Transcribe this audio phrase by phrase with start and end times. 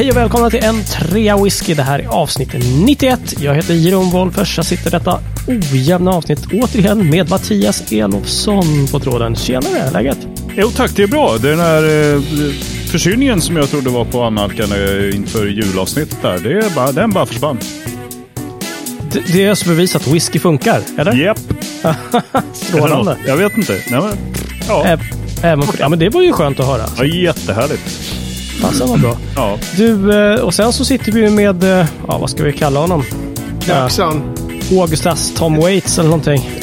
[0.00, 1.74] Hej och välkomna till en trea whisky.
[1.74, 2.54] Det här är avsnitt
[2.84, 3.20] 91.
[3.40, 4.56] Jag heter Jeroen Wolffers.
[4.56, 5.18] Jag sitter detta
[5.48, 9.36] ojämna avsnitt återigen med Mattias Elofsson på tråden.
[9.36, 10.18] Tjenare, läget?
[10.56, 11.38] Jo tack, det är bra.
[11.38, 12.20] Den här eh,
[12.86, 17.26] förkylningen som jag trodde var på annalkande inför julavsnittet där, det är bara, den bara
[17.26, 17.58] försvann.
[19.12, 21.12] Det, det är alltså bevis att whisky funkar, eller?
[21.12, 21.40] Japp.
[22.52, 23.16] Strålande.
[23.26, 23.72] Jag vet inte.
[23.72, 24.16] Nej, men,
[24.68, 24.84] ja.
[24.86, 24.98] Ä-
[25.42, 26.82] Även för, ja, men det var ju skönt att höra.
[26.98, 28.19] ja, jättehärligt.
[28.60, 29.16] Fasen vad bra.
[29.36, 29.58] Ja.
[29.76, 32.80] Du, eh, och sen så sitter vi ju med, eh, ja vad ska vi kalla
[32.80, 33.04] honom?
[33.66, 34.22] Jackson.
[34.80, 36.50] Augustas Tom Waits eller någonting.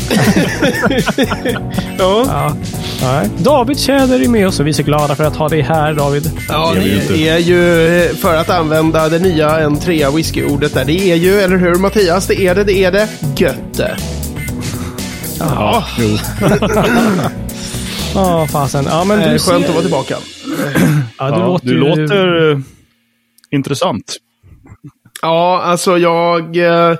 [1.99, 2.25] Ja.
[2.27, 2.55] Ja.
[3.01, 3.29] Nej.
[3.37, 5.93] David Tjäder är med oss och vi är så glada för att ha dig här
[5.93, 6.31] David.
[6.49, 6.73] ja,
[7.09, 10.85] Det är ju eh, för att använda det nya en trea whisky-ordet där.
[10.85, 12.27] Det är ju, eller hur Mattias?
[12.27, 13.07] Det är det, det är det.
[13.37, 13.97] Götte.
[15.39, 15.83] Ja.
[15.99, 16.17] Jo.
[18.15, 18.87] Ja, fasen.
[18.91, 20.15] Ja, men Eh, du Skönt ser- att vara tillbaka.
[21.17, 22.57] Ja, du Ja, låter, du låter eh,
[23.51, 24.15] intressant.
[25.21, 26.57] Ja, alltså jag...
[26.57, 26.97] eh,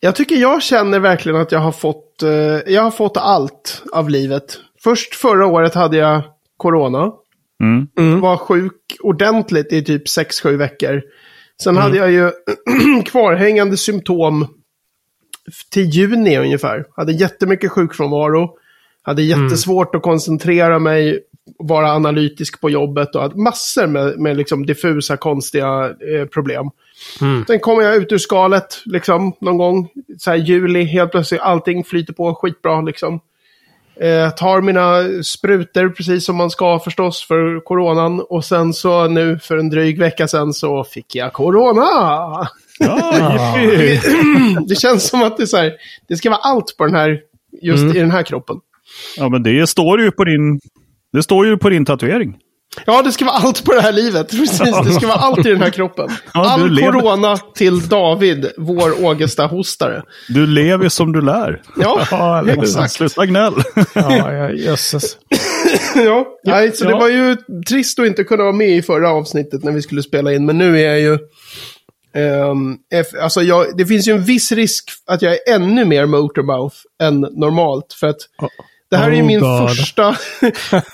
[0.00, 2.22] Jag tycker jag känner verkligen att jag har fått...
[2.22, 2.30] eh,
[2.72, 4.58] Jag har fått allt av livet.
[4.84, 6.22] Först förra året hade jag
[6.56, 7.12] corona.
[7.98, 8.20] Mm.
[8.20, 11.02] Var sjuk ordentligt i typ 6-7 veckor.
[11.62, 12.30] Sen hade jag ju
[13.06, 14.46] kvarhängande symptom
[15.70, 16.84] till juni ungefär.
[16.96, 18.50] Hade jättemycket sjukfrånvaro.
[19.02, 21.20] Hade jättesvårt att koncentrera mig,
[21.58, 26.70] vara analytisk på jobbet och massor med, med liksom diffusa konstiga eh, problem.
[27.46, 29.88] Sen kommer jag ut ur skalet liksom någon gång,
[30.18, 33.20] så här juli, helt plötsligt allting flyter på skitbra liksom.
[34.00, 38.20] Eh, tar mina sprutor precis som man ska förstås för coronan.
[38.20, 41.86] Och sen så nu för en dryg vecka sedan så fick jag corona.
[42.78, 43.56] Ja.
[44.68, 45.72] Det känns som att det är så här,
[46.08, 47.20] det ska vara allt på den här,
[47.62, 48.56] just i den här kroppen.
[49.16, 50.60] ja, men det står ju på din...
[51.12, 52.36] Det står ju på din tatuering.
[52.86, 54.30] Ja, det ska vara allt på det här livet.
[54.30, 56.08] Precis, det ska vara allt i den här kroppen.
[56.34, 60.02] Ja, All lever- corona till David, vår Ågesta-hostare.
[60.28, 61.62] Du lever som du lär.
[61.76, 62.92] Ja, exakt.
[62.92, 63.52] Sluta gnäll.
[63.94, 65.16] Ja, ja, jösses.
[65.96, 66.98] Ja, nej, så det ja.
[66.98, 67.36] var ju
[67.68, 70.46] trist att inte kunna vara med i förra avsnittet när vi skulle spela in.
[70.46, 71.18] Men nu är jag ju...
[72.94, 76.76] eff- alltså jag, det finns ju en viss risk att jag är ännu mer motormouth
[77.02, 77.92] än normalt.
[78.00, 78.18] För att
[78.90, 79.68] det här är ju Oh min God.
[79.70, 80.16] första...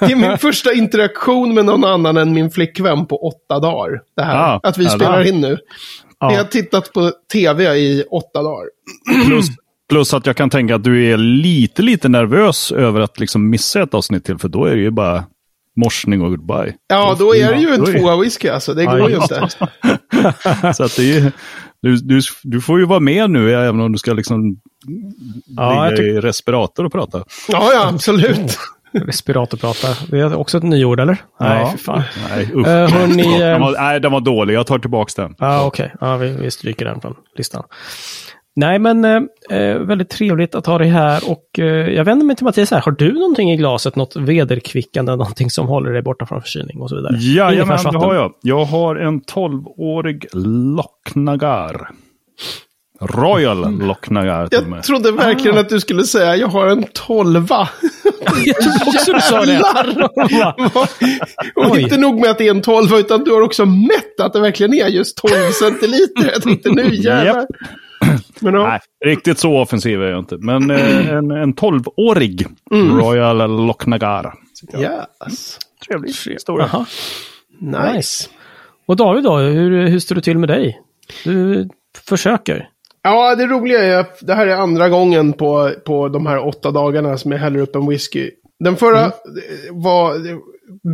[0.00, 4.00] det är min första interaktion med någon annan än min flickvän på åtta dagar.
[4.16, 5.59] Det här, Ah, att vi spelar in nu.
[6.21, 6.31] Ja.
[6.33, 8.66] Jag har tittat på tv i åtta dagar.
[9.27, 9.47] Plus,
[9.91, 13.83] plus att jag kan tänka att du är lite, lite nervös över att liksom missa
[13.83, 14.38] ett avsnitt till.
[14.38, 15.25] För då är det ju bara
[15.77, 16.75] morsning och goodbye.
[16.88, 18.75] Ja, då är det ju en är- tvåa whisky alltså.
[18.75, 19.49] Det går ju inte.
[20.75, 21.33] Så att det är,
[21.84, 24.61] du, du, du får ju vara med nu, även om du ska liksom
[25.56, 27.25] Ja, ligga i respirator och prata.
[27.49, 28.59] Ja, ja, absolut.
[28.93, 29.89] respiratorprata.
[30.11, 31.17] Det är också ett nyord, eller?
[31.41, 32.03] Nej, för fan.
[32.31, 32.50] Nej.
[32.55, 34.55] Eh, hörni, den, eh, var, nej, den var dålig.
[34.55, 35.34] Jag tar tillbaka den.
[35.39, 35.95] Ja, okej.
[36.00, 37.62] Ja, vi, vi stryker den från listan.
[38.56, 42.37] Nej, men eh, eh, väldigt trevligt att ha dig här och eh, jag vänder mig
[42.37, 42.81] till Mattias här.
[42.81, 46.88] Har du någonting i glaset, något vederkvickande, någonting som håller dig borta från förkylning och
[46.88, 47.16] så vidare?
[47.16, 48.32] Jajamän, det har jag.
[48.42, 51.91] Jag har en 12-årig Lochnagar.
[53.00, 54.76] Royal Lochnagar till och med.
[54.76, 57.69] Jag trodde verkligen att du skulle säga jag har en tolva.
[58.44, 59.53] Jag trodde också du sa det.
[59.53, 60.71] Jävlar!
[61.54, 61.82] Och Oj.
[61.82, 64.41] inte nog med att det är en tolva, utan du har också mätt att det
[64.41, 66.31] verkligen är just 12 centiliter.
[66.32, 67.47] Jag tänkte nu jävlar.
[68.41, 70.36] Men ja, Nej, riktigt så offensiv är jag inte.
[70.36, 74.34] Men eh, en, en 12-årig Royal Lochnagar.
[74.78, 75.58] yes.
[75.88, 76.69] Trevlig historia.
[76.72, 76.86] Jaha.
[77.94, 78.28] Nice.
[78.86, 80.80] Och David då, hur, hur står det till med dig?
[81.24, 81.69] Du
[82.08, 82.69] försöker.
[83.03, 86.70] Ja, det roliga är att det här är andra gången på, på de här åtta
[86.70, 88.30] dagarna som jag häller upp en whisky.
[88.58, 89.12] Den förra Mm.
[89.82, 90.14] var,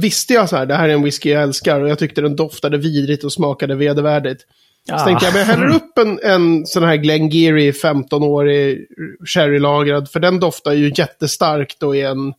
[0.00, 2.36] visste jag så här, det här är en whisky jag älskar och jag tyckte den
[2.36, 4.40] doftade vidrigt och smakade vedervärdigt.
[4.88, 5.04] Så Ah.
[5.04, 8.86] tänkte jag, men jag häller upp en, en sån här Glengarry 15-årig
[9.26, 12.32] sherrylagrad, för den doftar ju jättestarkt och är en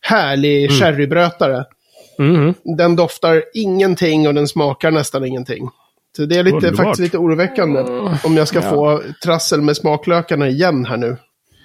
[0.00, 1.64] härlig sherrybrötare.
[2.18, 2.54] Mhm.
[2.76, 5.68] Den doftar ingenting och den smakar nästan ingenting.
[6.16, 6.76] Så det är lite, Underbart.
[6.86, 7.80] faktiskt lite oroväckande.
[8.24, 11.16] Om jag ska få trassel med smaklökarna igen här nu.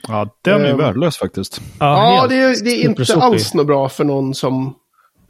[0.08, 0.78] Ja, den är Ehm.
[0.78, 1.62] värdelös faktiskt.
[1.80, 4.76] Ja, helt det är, det är inte alls något bra för någon som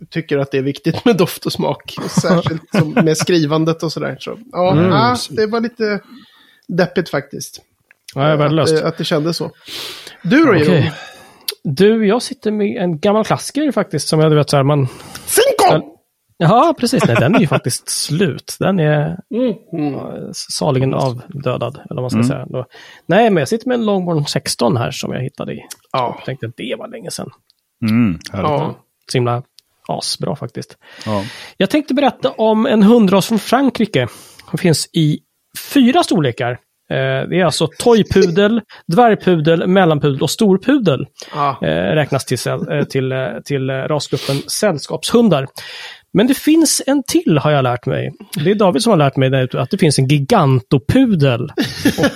[0.09, 1.95] tycker att det är viktigt med doft och smak.
[2.21, 4.17] Särskilt som med skrivandet och sådär.
[4.19, 4.85] Så, ja, Mm.
[4.91, 5.99] ja, det var lite
[6.67, 7.61] deppigt faktiskt.
[8.15, 8.75] Ja, jag är att, värdelöst.
[8.75, 9.51] det- att det kändes så.
[10.23, 10.55] Du då.
[10.55, 10.83] Jeroen?
[11.63, 14.87] Du, jag sitter med en gammal klassiker faktiskt, som jag vet så här, man...
[15.25, 15.95] Cinco!
[16.37, 17.05] Ja, precis.
[17.07, 18.55] Nej, den är ju faktiskt slut.
[18.59, 19.53] Den är Mm.
[19.73, 19.99] Mm.
[20.33, 22.45] saligen avdödad, eller vad man ska säga.
[22.49, 22.65] Då.
[23.05, 25.59] Nej, men jag sitter med en Longborn 16 här som jag hittade i.
[25.91, 26.15] Ja.
[26.17, 27.29] Jag tänkte att det var länge sedan.
[27.89, 28.49] Mm, härligt.
[28.49, 28.75] ja.
[29.11, 29.43] Så himla
[29.87, 30.77] asbra faktiskt.
[31.05, 31.23] Ja.
[31.57, 34.07] Jag tänkte berätta om en hundras från Frankrike.
[34.51, 35.19] Den finns i
[35.73, 36.51] fyra storlekar.
[36.91, 41.05] Eh, Det är alltså toypudel, dvärgpudel, mellanpudel och storpudel.
[41.33, 41.57] Ja.
[41.61, 43.13] Eh, räknas till, eh, till,
[43.45, 45.47] till rasgruppen sällskapshundar.
[46.13, 48.11] Men det finns en till har jag lärt mig.
[48.43, 51.41] Det är David som har lärt mig det, att det finns en gigantopudel.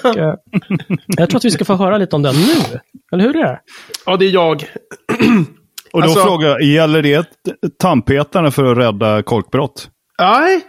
[0.04, 0.34] Och, eh,
[1.08, 2.80] jag tror att vi ska få höra lite om den nu.
[3.14, 3.60] Eller hur är det?
[4.06, 4.64] ja, det är jag.
[5.94, 7.28] Och då Alltså- frågar jag, gäller det
[7.80, 9.88] tandpetaren för att rädda korkbrott?
[10.20, 10.62] Nej,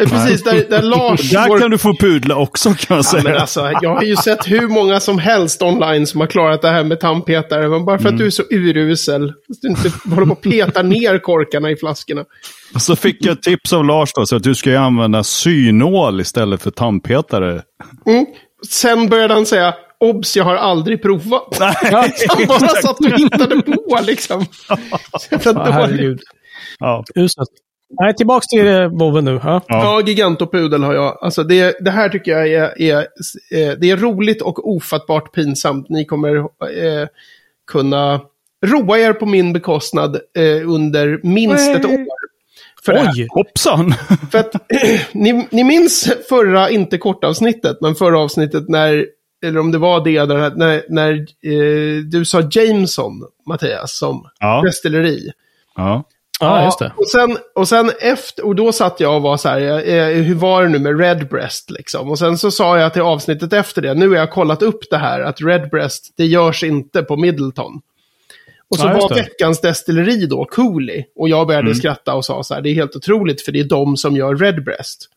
[0.00, 0.42] eh, precis.
[0.44, 1.30] Där, där Lars...
[1.30, 3.22] Där vår- kan du få pudla också kan jag Ja, säga.
[3.22, 6.68] men alltså, jag har ju sett hur många som helst online som har klarat det
[6.68, 7.68] här med tandpetare.
[7.68, 9.28] Men bara för att du är så urusel.
[9.28, 12.24] Att du inte håller på och petar ner korkarna i flaskorna.
[12.74, 16.20] Och så fick jag tips av Lars då, så att du ska ju använda synål
[16.20, 17.62] istället för tandpetare.
[18.06, 18.26] Mm.
[18.68, 21.56] Sen började han säga, obs, jag har aldrig provat.
[21.60, 21.74] Nej,
[22.28, 24.46] Han bara satt och hittade på liksom.
[25.20, 26.22] Så jävla dåligt.
[26.78, 27.04] ja.
[27.14, 27.48] Uselt.
[28.00, 29.40] Nej, tillbaks till eh, Boven nu.
[29.44, 29.60] Ja.
[29.66, 31.18] Ja, gigantopudel har jag.
[31.20, 35.88] Alltså det, det här tycker jag är, är, eh, det är roligt och ofattbart pinsamt.
[35.88, 37.08] Ni kommer eh,
[37.70, 38.20] kunna
[38.66, 42.06] roa er på min bekostnad eh, under minst ett år.
[42.84, 42.92] För.
[42.94, 43.26] Oj!
[43.30, 43.94] Hoppsan!
[44.30, 44.54] För att,
[45.12, 49.06] ni, ni minns förra, inte kortavsnittet, men förra avsnittet när,
[49.44, 51.12] eller om det var det, där, när, när
[51.42, 53.12] eh, du sa Jameson,
[53.46, 54.62] Mattias, som Ja.
[54.66, 55.30] destilleri.
[55.76, 56.04] Ja.
[56.40, 56.92] Ja, just det.
[56.96, 60.34] Och sen, och sen efter, och då satt jag och var så här, eh, hur
[60.34, 62.10] var det nu med Redbreast liksom?
[62.10, 64.96] Och sen så sa jag till avsnittet efter det, nu har jag kollat upp det
[64.98, 67.80] här, att Redbreast, det görs inte på Middleton.
[68.70, 69.14] Och så Ja, var det.
[69.14, 71.04] veckans destilleri då Cooley.
[71.16, 73.64] Och jag började skratta och sa så här, det är helt otroligt för det är
[73.64, 75.08] de som gör Redbreast.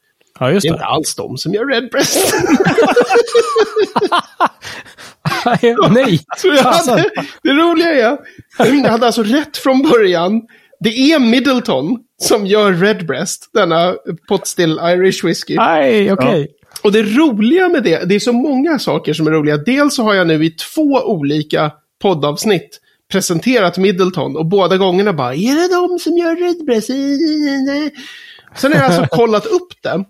[0.41, 0.75] Ja, just Det är det.
[0.75, 2.33] inte alls de som gör Redbreast.
[5.91, 6.19] Nej!
[6.37, 6.89] Så jag Fasen.
[6.97, 7.09] hade,
[7.43, 8.17] det roliga är,
[8.57, 10.41] jag hade alltså rätt från början.
[10.79, 13.95] Det är Middleton som gör Redbreast, denna
[14.27, 15.55] potstill Irish whisky.
[15.55, 16.47] Nej, okej.
[16.83, 19.57] Och det roliga med det, det är så många saker som är roliga.
[19.57, 21.71] Dels så har jag nu i två olika
[22.01, 22.79] poddavsnitt
[23.11, 26.87] presenterat Middleton och båda gångerna bara, är det de som gör Redbreast?
[28.55, 30.05] Sen har jag alltså kollat upp det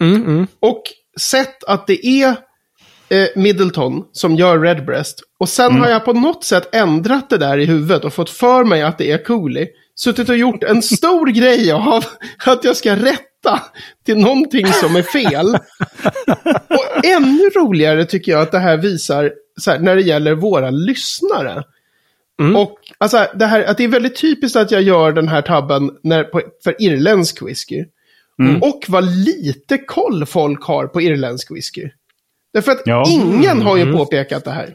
[0.00, 0.46] Mm, mm.
[0.60, 0.82] och
[1.20, 2.36] sett att det är
[3.08, 5.22] eh, Middleton som gör Redbreast.
[5.38, 8.64] Och sen har jag på något sätt ändrat det där i huvudet och fått för
[8.64, 9.68] mig att det är Cooley.
[9.94, 12.04] Suttit och gjort en stor grej av
[12.46, 13.62] att jag ska rätta
[14.06, 15.54] till någonting som är fel.
[16.68, 20.70] och ännu roligare tycker jag att det här visar så här, när det gäller våra
[20.70, 21.64] lyssnare.
[22.56, 25.90] Och alltså, det, här, att det är väldigt typiskt att jag gör den här tabben
[26.02, 27.84] när, på, för irländsk whisky.
[28.62, 31.82] Och vad lite koll folk har på irländsk whisky.
[32.54, 33.04] Därför att Ja.
[33.08, 34.74] ingen har ju påpekat det här.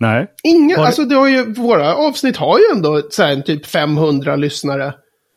[0.00, 0.26] Nej.
[0.42, 3.66] Ingen, Var det- alltså det har ju, våra avsnitt har ju ändå så här, typ
[3.66, 4.94] 500 lyssnare.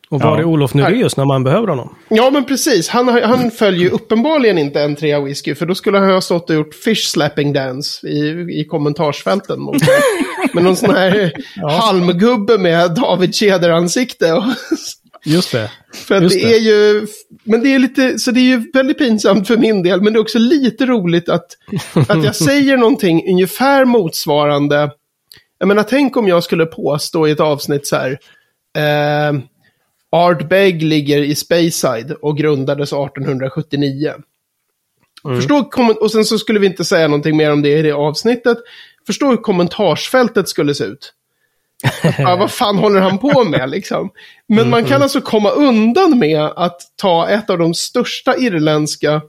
[0.10, 0.40] Och var Ja.
[0.40, 1.96] är Olof Nureus när man behöver honom?
[2.10, 2.90] Ja, men precis.
[2.90, 6.50] Han, han följer ju uppenbarligen inte en trea whisky, för då skulle han ha stått
[6.50, 8.20] och gjort fish slapping dance i,
[8.62, 9.60] i kommentarsfälten.
[9.62, 9.76] Mot
[10.54, 11.32] med någon sån här
[11.70, 14.44] halmgubbe med David Tjäder-ansikte.
[15.26, 15.72] Just det.
[15.94, 17.08] För Just det, är ju,
[17.44, 20.18] men det är lite, så det är ju väldigt pinsamt för min del, men det
[20.18, 21.46] är också lite roligt att,
[22.08, 24.92] att jag säger någonting ungefär motsvarande.
[25.60, 28.20] Jag menar, tänk om jag skulle påstå i ett avsnitt så här,
[28.78, 29.40] eh,
[30.12, 34.14] Art Begg ligger i Speyside och grundades 1879.
[35.36, 37.92] Förstå, kom- och sen så skulle vi inte säga någonting mer om det i det
[37.92, 38.58] avsnittet.
[39.06, 41.14] Förstå hur kommentarsfältet skulle se ut.
[42.18, 44.10] Ja, vad fan håller han på med liksom?
[44.48, 49.22] Men man kan alltså komma undan med att ta ett av de största irländska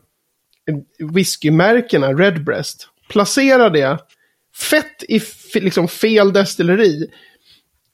[0.99, 3.99] whiskymärkena, Redbreast, placera det
[4.71, 5.21] fett i
[5.55, 7.07] liksom fel destilleri.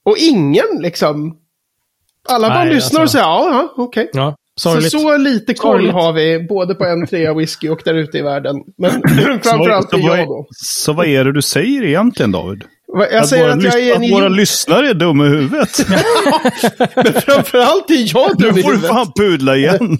[0.04, 1.36] Och ingen liksom...
[2.28, 3.12] Alla bara Nej, lyssnar och alltså.
[3.12, 4.10] säger ja, ja, okej.
[4.12, 8.18] Ja, Så, så lite koll har vi, både på en trea whisky och där ute
[8.18, 8.56] i världen.
[8.78, 8.90] Men
[9.42, 10.46] framförallt så, vad, jag då.
[10.50, 12.64] så vad är det du säger egentligen David?
[12.92, 15.78] Jag Att säger våra, att jag är en att våra lyssnare är dumma i huvudet.
[16.96, 18.90] men framförallt är jag dum Nu i får du huvudet.
[18.90, 19.98] fan pudla igen.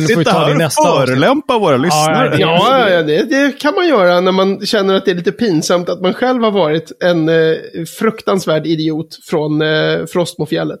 [0.00, 2.36] Nu vi Sitta här nästa och förelämpa våra lyssnare.
[2.38, 5.88] Ja, ja det, det kan man göra när man känner att det är lite pinsamt
[5.88, 7.56] att man själv har varit en eh,
[7.98, 10.80] fruktansvärd idiot från eh, Frostmofjället.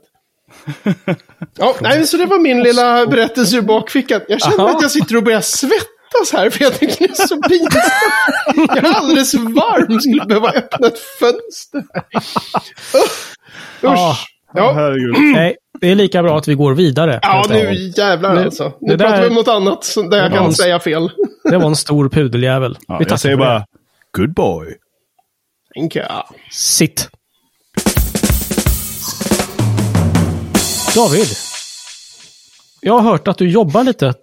[1.58, 4.20] Ja, nej, så det var min lilla berättelse ur bakfickan.
[4.28, 4.76] Jag känner Aha.
[4.76, 5.86] att jag sitter och börjar svettas
[6.32, 7.84] här, för jag tycker det är så pinsamt.
[8.56, 11.82] Jag är alldeles varm, skulle behöva öppna ett fönster.
[12.16, 13.36] Usch.
[13.80, 14.16] Ja.
[14.54, 15.14] Ja, Herregud.
[15.34, 17.18] Nej, det är lika bra att vi går vidare.
[17.22, 18.72] ja nu jävlar Nu- alltså.
[18.80, 21.10] Nu det där- pratar vi om något annat där jag kan en- säga fel.
[21.44, 22.78] Det var en stor pudeljävel.
[22.88, 23.40] Ja, vi jag säger det.
[23.44, 23.66] bara,
[24.16, 24.66] good boy.
[25.74, 26.24] Tänker jag.
[26.50, 27.08] Sitt.
[30.94, 31.26] David.
[32.80, 34.14] Jag har hört att du jobbar lite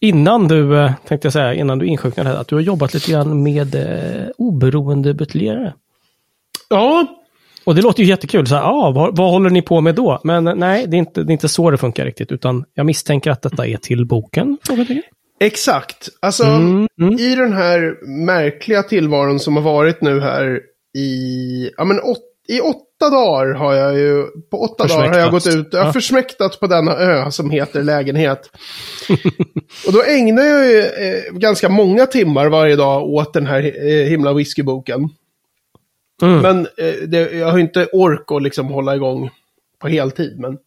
[0.00, 3.10] innan du, eh, tänkte jag säga, innan du insjuknade här, att du har jobbat lite
[3.12, 5.74] grann med eh, oberoende buteljerare.
[6.68, 7.06] Ja,
[7.64, 8.46] Och det låter ju jättekul.
[8.46, 10.20] Så här, ah, vad, vad håller ni på med då?
[10.24, 12.32] Men eh, nej, det är, inte, det är inte så det funkar riktigt.
[12.32, 14.58] Utan jag misstänker att detta är till boken.
[15.40, 16.08] exakt.
[16.20, 17.14] Alltså, Mm, mm.
[17.18, 20.60] i den här märkliga tillvaron som har varit nu här
[20.98, 22.18] i, ja men åt,
[22.50, 25.86] i åtta dagar har jag ju, på åtta dagar har jag gått ut, jag har
[25.86, 25.92] Ja.
[25.92, 28.50] försmäktat på denna ö som heter lägenhet.
[29.86, 34.06] och då ägnar jag ju eh, ganska många timmar varje dag åt den här eh,
[34.08, 35.08] himla whiskyboken.
[36.22, 36.38] Mm.
[36.42, 39.30] Men eh, det, jag har inte ork att liksom hålla igång
[39.80, 40.38] på heltid.
[40.38, 40.58] Men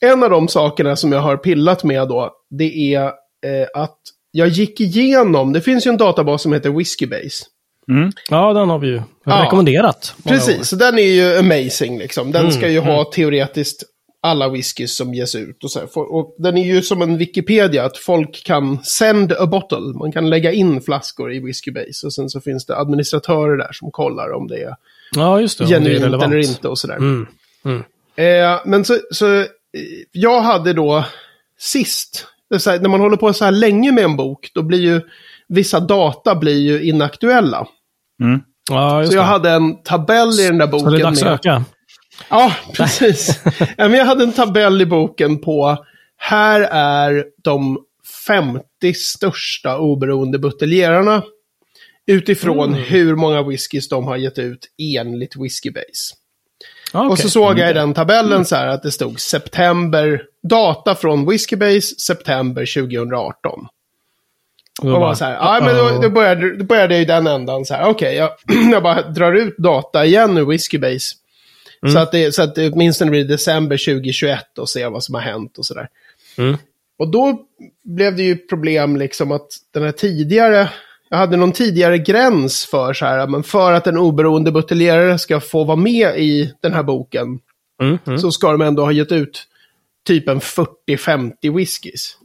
[0.00, 3.04] en av de sakerna som jag har pillat med då, det är
[3.46, 3.98] eh, att
[4.30, 7.44] jag gick igenom, det finns ju en databas som heter Whiskybase.
[7.90, 8.10] Mm.
[8.30, 9.42] Ja, den har vi ju Ja.
[9.44, 10.14] rekommenderat.
[10.24, 12.32] Precis, så den är ju amazing liksom.
[12.32, 13.82] Den Mm, ska ju ha teoretiskt
[14.20, 15.64] alla whiskys som ges ut.
[15.64, 19.78] Och, så och den är ju som en Wikipedia, att folk kan send a bottle.
[19.98, 22.06] Man kan lägga in flaskor i Whiskybase.
[22.06, 24.74] Och sen så finns det administratörer där som kollar om det är
[25.16, 25.64] Ja, just det.
[25.64, 26.24] det genuint relevant.
[26.32, 26.96] eller inte och sådär.
[26.96, 27.26] Mm.
[27.64, 27.82] Mm.
[28.16, 29.44] Eh, men så, så
[30.12, 31.04] jag hade då
[31.58, 34.80] sist, det här, när man håller på så här länge med en bok, då blir
[34.80, 35.00] ju
[35.48, 37.66] vissa data blir ju inaktuella.
[38.22, 38.40] Mm.
[38.70, 39.28] Ja, just Så jag det.
[39.28, 41.00] hade en tabell i den där Så det är boken.
[41.00, 41.64] dags att med, öka.
[42.30, 43.40] ja, precis.
[43.76, 45.76] men jag hade en tabell i boken på,
[46.16, 47.78] här är de
[48.26, 51.22] 50 största oberoende buteljerarna.
[52.06, 52.82] Utifrån Mm.
[52.82, 56.14] hur många whiskys de har gett ut enligt Whiskybase.
[56.92, 60.94] Ja, Och så såg jag i den tabellen så här att det stod september, data
[60.94, 63.66] från Whiskybase, september 2018.
[64.82, 67.04] Och Och bara, var så här, ja men då, då, började, då började jag i
[67.04, 68.30] den ändan så här, okej, jag,
[68.72, 71.14] jag bara drar ut data igen ur Whiskybase.
[71.82, 71.94] Mm.
[71.94, 75.22] Så, att det, så att det åtminstone blir december 2021 och se vad som har
[75.22, 75.88] hänt och sådär.
[76.38, 76.56] Mm.
[76.98, 77.38] Och då
[77.84, 80.68] blev det ju problem liksom att den här tidigare,
[81.08, 85.40] jag hade någon tidigare gräns för så här, men för att en oberoende buteljerare ska
[85.40, 87.40] få vara med i den här boken
[87.82, 88.18] Mm, mm.
[88.18, 89.46] så ska de ändå ha gett ut
[90.06, 92.18] typ en 40-50 whiskys.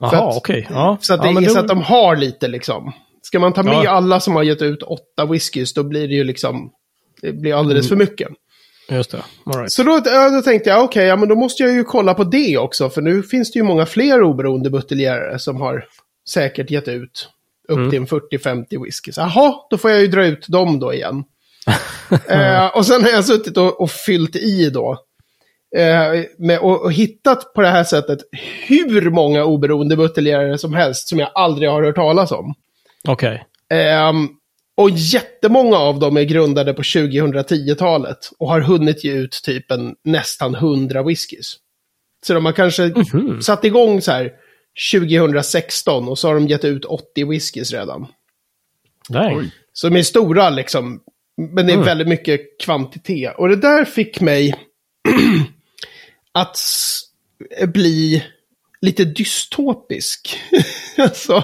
[0.00, 0.66] Jaha, okej.
[0.70, 0.98] Ja.
[1.00, 2.92] Så att, det ja, är men så då- att de har lite liksom.
[3.22, 3.90] Ska man ta med Ja.
[3.90, 6.70] alla som har gett ut åtta whiskys, då blir det ju liksom,
[7.22, 7.98] det blir alldeles Mm.
[7.98, 8.28] för mycket.
[8.90, 9.22] Just det.
[9.56, 9.72] Right.
[9.72, 12.58] Så då, då tänkte jag, okej, ja, men då måste jag ju kolla på det
[12.58, 15.84] också, för nu finns det ju många fler oberoende buteljerare som har
[16.28, 17.28] säkert gett ut
[17.68, 17.90] upp Mm.
[17.90, 19.16] till en 40-50 whiskys.
[19.16, 21.24] Jaha, då får jag ju dra ut dem då igen.
[22.28, 24.98] eh, och sen har jag suttit och, och fyllt i då.
[25.76, 28.18] Eh, med, och, och hittat på det här sättet
[28.66, 32.54] hur många oberoende buteljerare som helst som jag aldrig har hört talas om.
[33.08, 33.44] Okej.
[33.70, 34.28] Ehm,
[34.76, 39.94] och jättemånga av dem är grundade på 2010-talet och har hunnit ge ut typ en
[40.04, 41.56] nästan 100 whiskys.
[42.26, 43.42] Så de har kanske Mhm.
[43.42, 44.32] satt igång så här
[44.92, 48.06] 2016 och så har de gett ut 80 whiskys redan.
[49.72, 51.00] Så de är stora liksom,
[51.36, 51.86] men det är Mm.
[51.86, 53.34] väldigt mycket kvantitet.
[53.38, 54.54] Och det där fick mig
[56.32, 57.00] att s-
[57.66, 58.24] bli
[58.80, 60.38] lite dystopisk.
[60.98, 61.42] alltså,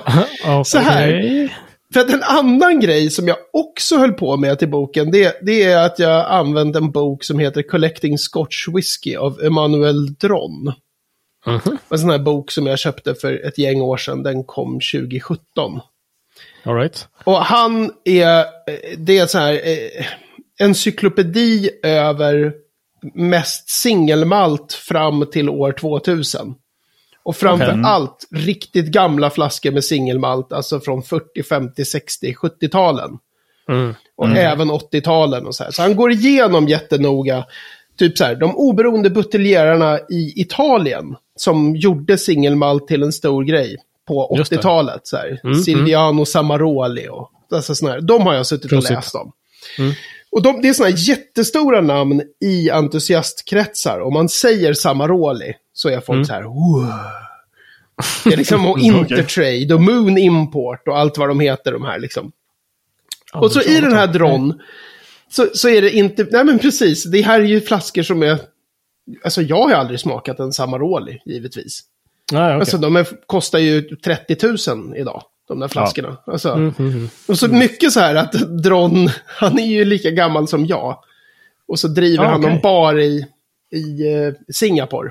[0.65, 1.69] Så här.
[1.95, 5.63] För att en annan grej som jag också höll på med till boken, det, det
[5.63, 10.73] är att jag använde en bok som heter Collecting Scotch Whisky av Emanuel Dron.
[11.47, 11.79] Mhm.
[11.91, 15.81] En sån här bok som jag köpte för ett gäng år sedan, den kom 2017.
[16.63, 17.09] All right.
[17.25, 18.45] Och han är, eh,
[18.99, 20.07] det är så här, eh,
[20.61, 22.53] encyklopedi över
[23.15, 26.55] mest singelmalt fram till år 2000.
[27.23, 27.83] Och framför Okej.
[27.85, 33.19] allt riktigt gamla flaskor med singelmalt, alltså från 40, 50, 60, 70-talen.
[33.69, 33.95] Mm.
[34.17, 35.71] Och även 80-talen och så här.
[35.71, 37.45] Så han går igenom jättenoga,
[37.99, 43.77] typ så här, de oberoende buteljerarna i Italien som gjorde singelmalt till en stor grej
[44.09, 44.57] på Just det.
[44.57, 45.01] 80-talet.
[45.07, 45.41] Så här.
[45.45, 48.01] Mm, Silviano Samaroli och alltså såna här.
[48.01, 48.91] De har jag suttit och Prosit.
[48.91, 49.33] läst om.
[50.39, 50.51] Mm.
[50.55, 54.01] Och de, det är sådana jättestora namn i entusiastkretsar.
[54.01, 56.25] Om man säger Samaroli så är folk Mm.
[56.25, 56.93] så här, wow.
[58.25, 61.99] Det är liksom och Intertrade och Moon Import och allt vad de heter de här
[61.99, 62.33] liksom.
[63.35, 64.61] Och så i den här dron
[65.31, 68.39] så, så är det inte, nej men precis, det här är ju flaskor som är,
[69.25, 71.81] alltså jag har aldrig smakat en Samaroli, givetvis.
[72.33, 72.61] Nej, okej.
[72.61, 76.17] Alltså de är, kostar ju 30 000 idag, de där flaskorna.
[76.27, 77.09] Alltså, Mm, mm, mm.
[77.29, 80.99] och så mycket så här att Dron, han är ju lika gammal som jag.
[81.69, 82.55] Och så driver Ja, han okej.
[82.57, 83.27] en bar i,
[83.73, 85.11] i eh, Singapore.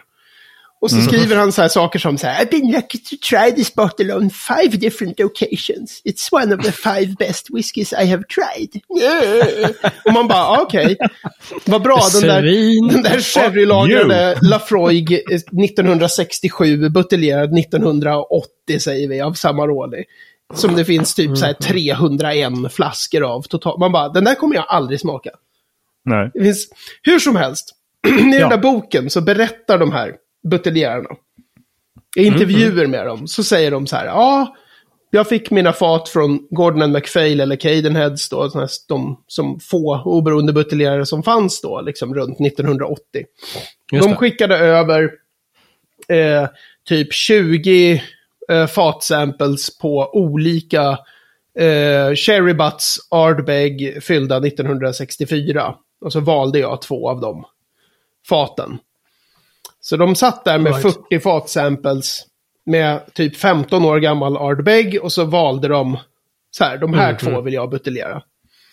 [0.81, 3.51] Och så skriver han så här saker som så här, I've been lucky to try
[3.55, 6.01] this bottle on five different occasions.
[6.05, 8.81] It's one of the five best whiskies I have tried.
[10.05, 10.97] Och man bara, ah, okej.
[11.65, 12.41] Vad bra, den där,
[12.93, 15.17] den där sherrylagrade Lafroig eh,
[15.63, 20.03] 1967, buteljerad 1980 säger vi, av Samaroli.
[20.53, 23.79] Som det finns typ så här 301 flaskor av totalt.
[23.79, 25.29] Man bara, den där kommer jag aldrig smaka.
[26.05, 26.31] Nej.
[26.33, 26.67] Det finns,
[27.03, 27.73] hur som helst,
[28.07, 28.49] i den Ja.
[28.49, 30.15] där boken så berättar de här
[30.49, 31.09] buteljerarna.
[32.17, 34.55] I intervjuer med dem så säger de så här, ja,
[35.09, 40.01] jag fick mina fat från Gordon and MacPhail eller Cadenheads då, här- de som få
[40.05, 43.01] oberoende buteljerare som fanns då, liksom runt 1980.
[43.91, 44.17] Just de det.
[44.17, 45.11] skickade över
[46.09, 46.47] eh,
[46.89, 48.01] typ 20
[48.51, 50.81] eh, fatsamples på olika
[51.59, 55.75] eh, Cherry Butts Ardbeg fyllda 1964.
[56.05, 57.45] Och så valde jag två av dem
[58.29, 58.77] faten.
[59.79, 60.95] Så de satt där med Right.
[61.09, 62.25] 40 fatsamples
[62.65, 65.97] med typ 15 år gammal Ardbeg och så valde de
[66.51, 68.21] så här, de här två vill jag buteljera.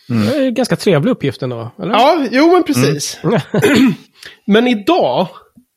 [0.09, 1.93] Det är en ganska trevlig uppgift ändå, eller?
[1.93, 3.21] Ja, jo men precis.
[4.47, 5.29] Men idag,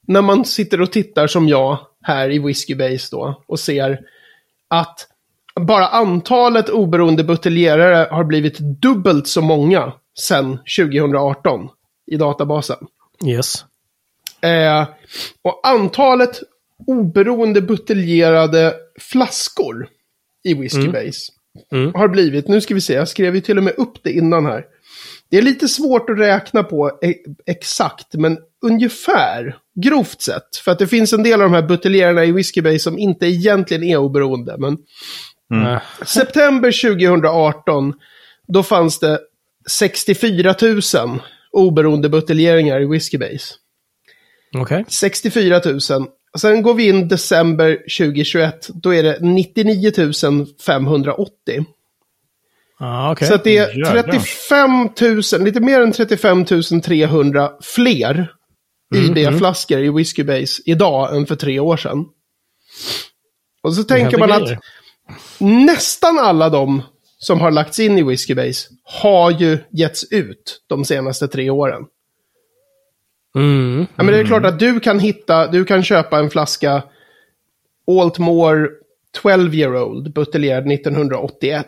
[0.07, 3.99] när man sitter och tittar som jag här i Whiskey Base då och ser
[4.67, 5.07] att
[5.59, 11.69] bara antalet oberoende buteljerare har blivit dubbelt så många sedan 2018
[12.11, 12.77] i databasen.
[13.25, 13.65] Yes.
[14.41, 14.87] Eh,
[15.41, 16.41] och antalet
[16.87, 19.87] oberoende buteljerade flaskor
[20.43, 21.31] i Whiskey Base
[21.71, 21.91] Mm.
[21.95, 24.45] har blivit, nu ska vi se, jag skrev ju till och med upp det innan
[24.45, 24.65] här.
[25.29, 27.13] Det är lite svårt att räkna på e
[27.45, 30.55] exakt, men ungefär, grovt sett.
[30.63, 33.25] För att det finns en del av de här buteljerarna i Whiskey Base som inte
[33.25, 34.55] egentligen är oberoende.
[34.57, 34.77] Men
[35.65, 37.93] Äh, September 2018,
[38.47, 39.19] då fanns det
[39.69, 41.19] 64 000
[41.51, 43.53] oberoende buteljeringar i Whiskey Base.
[44.55, 44.85] Okej.
[44.87, 46.07] 64 000.
[46.33, 49.91] Och sen går vi in december 2021, då är det 99
[50.65, 51.65] 580.
[52.79, 53.27] Ah, okej.
[53.27, 54.03] Så att det är Jävlar.
[54.03, 54.89] 35
[55.33, 56.45] 000, lite mer än 35
[56.81, 58.31] 300 fler
[58.95, 62.05] IB-flaskor i Whiskey Base idag än för tre år sedan.
[63.63, 64.59] Och så tänker man att grejer.
[65.39, 66.81] nästan alla de
[67.17, 71.83] som har lagts in i Whiskey Base har ju getts ut de senaste tre åren.
[73.35, 73.87] Mm.
[73.95, 76.83] Ja, men det är klart att du kan hitta, du kan köpa en flaska
[77.87, 78.67] Altmore
[79.21, 81.67] 12 year old buteljerad 1981.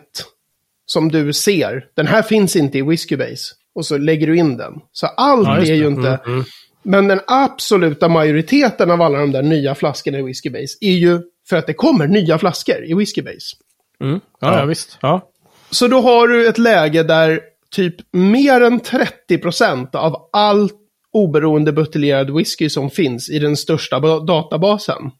[0.86, 3.54] Som du ser, den här finns inte i Whiskey Base.
[3.74, 4.72] Och så lägger du in den.
[4.92, 6.08] Så allt Ja, är ju inte...
[6.08, 6.44] Mm, mm.
[6.82, 11.20] Men den absoluta majoriteten av alla de där nya flaskorna i Whiskey Base är ju
[11.48, 13.56] för att det kommer nya flaskor i Whiskey Base.
[14.00, 14.20] Mm.
[14.40, 14.98] Ja, ja, visst.
[15.00, 15.30] Ja.
[15.70, 20.70] Så då har du ett läge där typ mer än 30% av all
[21.12, 25.10] oberoende buteljerad whisky som finns i den största ba- databasen.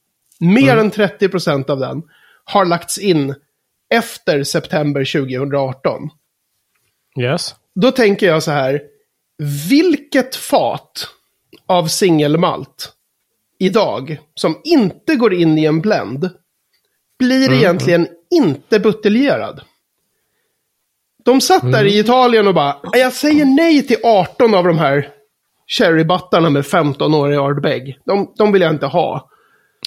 [0.41, 2.03] Mer än 30% av den
[2.45, 3.35] har lagts in
[3.95, 6.11] efter september 2018.
[7.21, 7.55] Yes.
[7.75, 8.83] Då tänker jag så här,
[9.71, 11.09] vilket fat
[11.67, 12.93] av singelmalt
[13.59, 16.31] idag som inte går in i en blend
[17.19, 19.61] blir egentligen inte buteljerad?
[21.25, 25.09] De satt där i Italien och bara, jag säger nej till 18 av de här
[25.79, 27.99] cherrybuttarna med 15 år i Ardbeg.
[28.05, 29.31] De, de vill jag inte ha.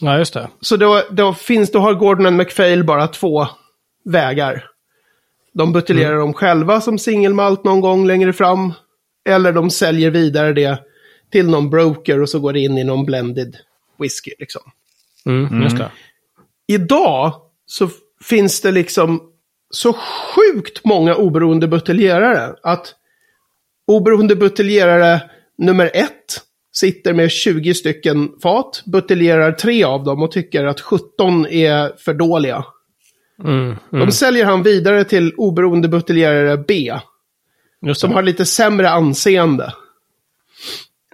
[0.02, 0.50] Ja, just det.
[0.62, 3.48] Så då, då, finns, då har Gordon and MacPhail bara två
[4.06, 4.66] vägar.
[5.54, 8.74] De buteljerar dem själva som singelmalt någon gång längre fram.
[9.30, 10.80] Eller de säljer vidare det
[11.32, 13.58] till någon broker och så går det in i någon blended
[14.00, 14.32] whisky.
[14.40, 14.62] Liksom.
[15.26, 15.92] Mm, Just det.
[16.68, 17.34] Idag
[17.66, 17.90] så
[18.24, 19.22] finns det liksom
[19.70, 22.96] så sjukt många oberoende buteljerare att
[23.88, 25.22] oberoende buteljerare
[25.58, 26.42] nummer ett
[26.74, 32.14] sitter med 20 stycken fat, buteljerar tre av dem och tycker att 17 är för
[32.14, 32.66] dåliga.
[33.44, 34.12] Mm, De mm.
[34.12, 36.94] säljer han vidare till oberoende buteljerare B,
[37.94, 39.74] som har lite sämre anseende.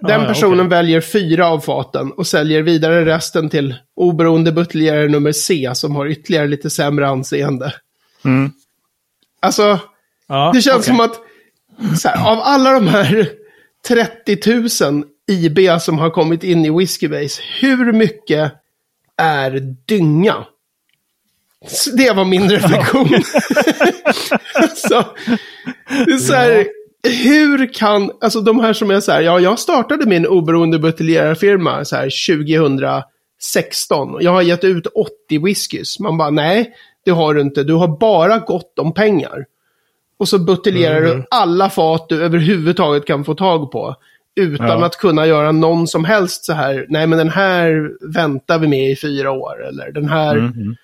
[0.02, 0.68] Den Ah, ja, personen okej.
[0.70, 6.06] väljer fyra av faten och säljer vidare resten till oberoende buteljerare nummer C, som har
[6.06, 7.74] ytterligare lite sämre anseende.
[8.24, 8.50] Mm.
[9.40, 9.78] Alltså,
[10.28, 10.86] Ja, det känns okej.
[10.86, 11.20] som att
[12.04, 13.28] här, av alla de här
[13.88, 18.52] 30 000 IB som har kommit in i Whiskey Base, hur mycket
[19.16, 19.50] är
[19.86, 20.46] dynga?
[21.96, 23.08] Det var min reflektion.
[24.76, 25.04] så,
[26.06, 26.66] det är så här,
[27.02, 31.84] hur kan, alltså de här som är så här, ja jag startade min oberoende buteljerarfirma
[31.84, 32.10] så här
[33.40, 34.16] 2016.
[34.20, 35.98] Jag har gett ut 80 whiskys.
[35.98, 37.62] Man bara, nej, det har du inte.
[37.62, 39.44] Du har bara gott om pengar.
[40.20, 43.94] Och så buteljerar du alla fat du överhuvudtaget kan få tag på.
[44.40, 44.86] Utan Ja.
[44.86, 48.90] att kunna göra någon som helst så här, nej men den här väntar vi med
[48.90, 49.66] i fyra år.
[49.68, 50.36] Eller den här...
[50.36, 50.76] Mm, mm.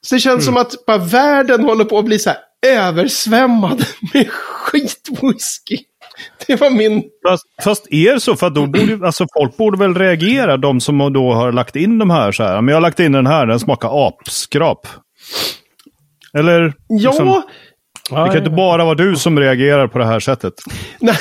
[0.00, 4.28] Så det känns som att bara världen håller på att bli så här översvämmad med
[4.30, 5.78] skitwhisky.
[6.46, 7.02] Det var min...
[7.28, 8.36] Fast, fast är det så?
[8.36, 12.10] För då borde, alltså, folk borde väl reagera, de som då har lagt in de
[12.10, 12.60] här så här.
[12.60, 14.86] Men jag har lagt in den här, den smakar apskrap.
[16.34, 16.72] Eller?
[16.88, 17.42] Ja, liksom,
[18.10, 20.54] Ja, det kan inte bara vara du som reagerar på det här sättet.
[21.00, 21.16] nej,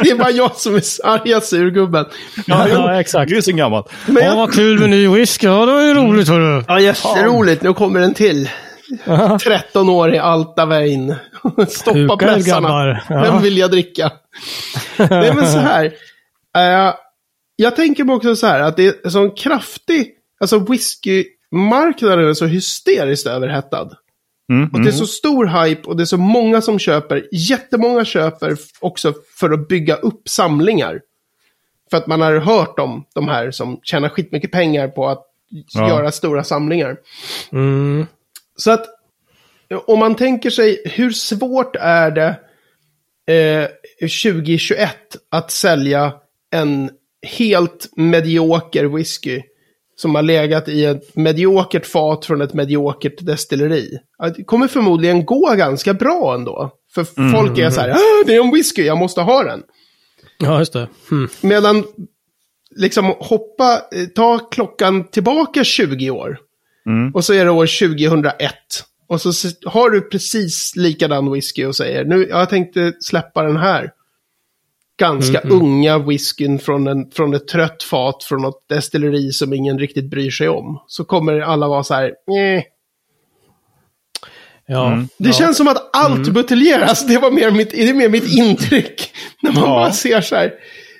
[0.00, 2.06] det är bara jag som är arga surgubben.
[2.46, 3.30] ja, ja, exakt.
[3.30, 3.86] Det är så gammalt.
[4.06, 5.46] Men Ja, vad kul med ny whisky.
[5.46, 6.64] Ja, det var ju roligt hörru.
[6.68, 7.62] ja, jätteroligt.
[7.62, 8.48] Nu kommer en till.
[9.44, 11.14] 13 år i Altavein.
[11.68, 12.60] Stoppa Hukar, pressarna.
[12.68, 13.04] grabbar.
[13.08, 13.22] Ja.
[13.22, 14.10] Vem vill jag dricka?
[14.96, 15.84] Nej, men så här.
[16.56, 16.94] eh,
[17.56, 20.08] jag tänker mig också så här att det är en sån kraftig,
[20.40, 23.88] alltså whiskymarknaden är så hysteriskt överhettad.
[24.52, 27.28] Mm, Och det är så stor hype och det är så många som köper.
[27.32, 31.00] Jättemånga köper också för att bygga upp samlingar.
[31.90, 35.26] För att man har hört om de här som tjänar skitmycket pengar på att
[35.74, 35.88] Ja.
[35.88, 36.96] göra stora samlingar.
[37.52, 38.06] Mm.
[38.56, 38.86] Så att
[39.86, 42.36] om man tänker sig hur svårt är det
[43.34, 43.68] eh,
[44.00, 44.96] 2021
[45.30, 46.12] att sälja
[46.50, 46.90] en
[47.26, 49.42] helt medioker whisky
[49.96, 53.98] som har legat i ett mediokert fat från ett mediokert destilleri.
[54.36, 56.70] Det kommer förmodligen gå ganska bra ändå.
[56.94, 59.62] För folk är så här, "Ah, det är en whisky, jag måste ha den.
[60.38, 60.88] Ja, just det.
[61.10, 61.28] Mm.
[61.40, 61.84] Medan,
[62.76, 66.38] liksom hoppa, eh, ta klockan tillbaka 20 år.
[66.86, 67.14] Mm.
[67.14, 68.54] Och så är det år 2001.
[69.08, 73.90] Och så har du precis likadan whisky och säger, nu, jag tänkte släppa den här.
[74.98, 80.10] Ganska unga whiskyn från, en, från ett trött fat från något destilleri som ingen riktigt
[80.10, 80.82] bryr sig om.
[80.86, 82.62] Så kommer alla vara så här, eh.
[84.66, 84.92] Ja.
[84.92, 85.08] Mm.
[85.18, 85.32] Det ja.
[85.32, 87.06] känns som att allt buteljeras.
[87.06, 89.10] Det var mer mitt, det är mer mitt intryck.
[89.42, 89.68] När man Ja.
[89.68, 90.52] bara ser så här.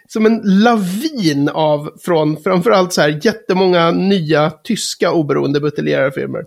[0.09, 6.45] Som en lavin av, från framförallt så här jättemånga nya tyska oberoende buteljerarfirmor.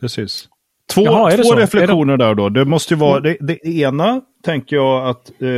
[0.00, 0.48] Precis.
[0.94, 1.52] Två, Jaha, det två?
[1.52, 1.60] Mm.
[1.60, 2.48] reflektioner där då.
[2.48, 5.48] Det måste ju vara, det, det ena tänker jag att eh,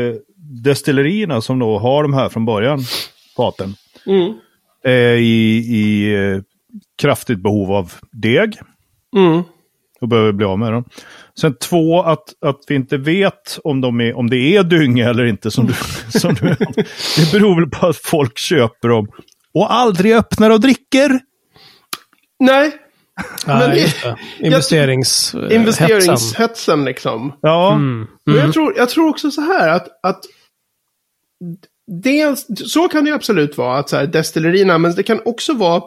[0.63, 2.79] destillerierna som då har de här från början,
[3.37, 3.75] faten,
[4.07, 4.33] Mm.
[4.85, 6.43] är i, i eh,
[7.03, 8.59] kraftigt behov av deg
[9.17, 9.43] Mm.
[10.01, 10.85] och behöver bli av med dem.
[11.41, 15.25] Sen två, att, att vi inte vet om, de är, om det är dynga eller
[15.25, 15.51] inte.
[15.51, 15.73] Som du,
[16.19, 16.49] som du,
[17.17, 19.09] det beror väl på att folk köper dem
[19.55, 21.21] och aldrig öppnar och dricker.
[22.41, 22.71] Nej,
[23.47, 24.17] Men Nej, just det.
[24.47, 25.35] Investerings...
[25.35, 25.53] hetsan.
[25.53, 27.33] investeringshetsen liksom.
[27.43, 28.07] Ja, Mm.
[28.27, 30.21] Men jag tror, jag tror också så här att, att
[31.87, 35.55] dels, så kan det ju absolut vara att så här, destillerierna, men det kan också
[35.55, 35.83] vara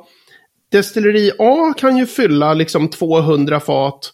[0.71, 4.11] destilleri A kan ju fylla liksom 200 fat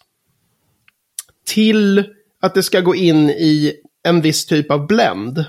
[1.46, 2.04] till
[2.42, 3.72] att det ska gå in i
[4.04, 5.44] en viss typ av blend.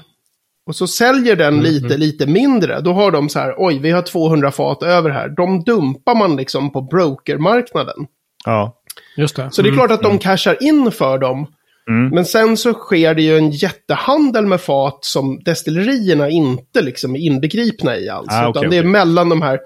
[0.65, 2.81] Och så säljer den lite, lite mindre.
[2.81, 5.29] Då har de så här, oj, vi har 200 fat över här.
[5.29, 8.07] De dumpar man liksom på brokermarknaden.
[8.45, 8.79] ja.
[9.17, 9.51] Just det.
[9.51, 11.47] Så det är klart att de cashar in för dem.
[11.89, 12.09] Mm.
[12.09, 17.19] Men sen så sker det ju en jättehandel med fat som destillerierna inte liksom är
[17.19, 18.27] inbegripna i alls.
[18.31, 19.59] Ah, utan okej, det är mellan de här.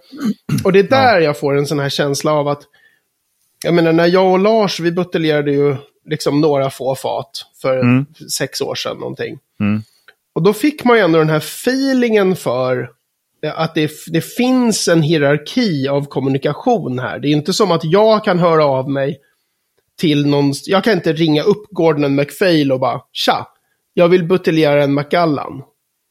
[0.64, 2.62] Och det är där jag får en sån här känsla av att,
[3.64, 5.76] jag menar när jag och Lars, vi buteljerade ju
[6.10, 8.06] liksom några få fat för Mm.
[8.38, 9.40] sex år sedan någonting.
[9.60, 9.82] Mm.
[10.36, 12.90] Och då fick man ju ändå den här feelingen för
[13.54, 17.20] att det, det finns en hierarki av kommunikation här.
[17.20, 19.18] Det är inte som att jag kan höra av mig
[20.00, 23.48] till någon, jag kan inte ringa upp Gordon McPhail och bara tja,
[23.94, 25.62] jag vill buteljera en Macallan.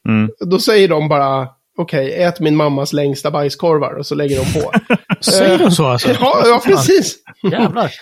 [0.09, 0.31] Mm.
[0.41, 4.73] Då säger de bara okej, ät min mammas längsta bajskorvar och så lägger de på.
[5.21, 6.09] Säger de så alltså?
[6.21, 7.17] ja, ja, precis.
[7.51, 7.93] Jävlar.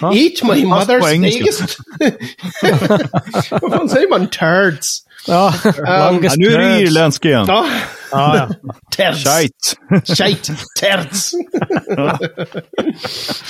[0.00, 0.14] Ja.
[0.14, 1.78] Eat my mother's biggest...
[3.62, 4.26] Vad fan säger man?
[4.26, 5.02] Turds.
[5.26, 6.82] Ja, Ja, longest nu är det nerds.
[6.82, 7.44] irländska igen.
[7.48, 7.66] Ja,
[8.10, 8.72] Ja, ja.
[8.96, 9.24] terds.
[9.24, 10.14] Shite.
[10.14, 10.52] Shite.
[10.80, 11.30] Terds.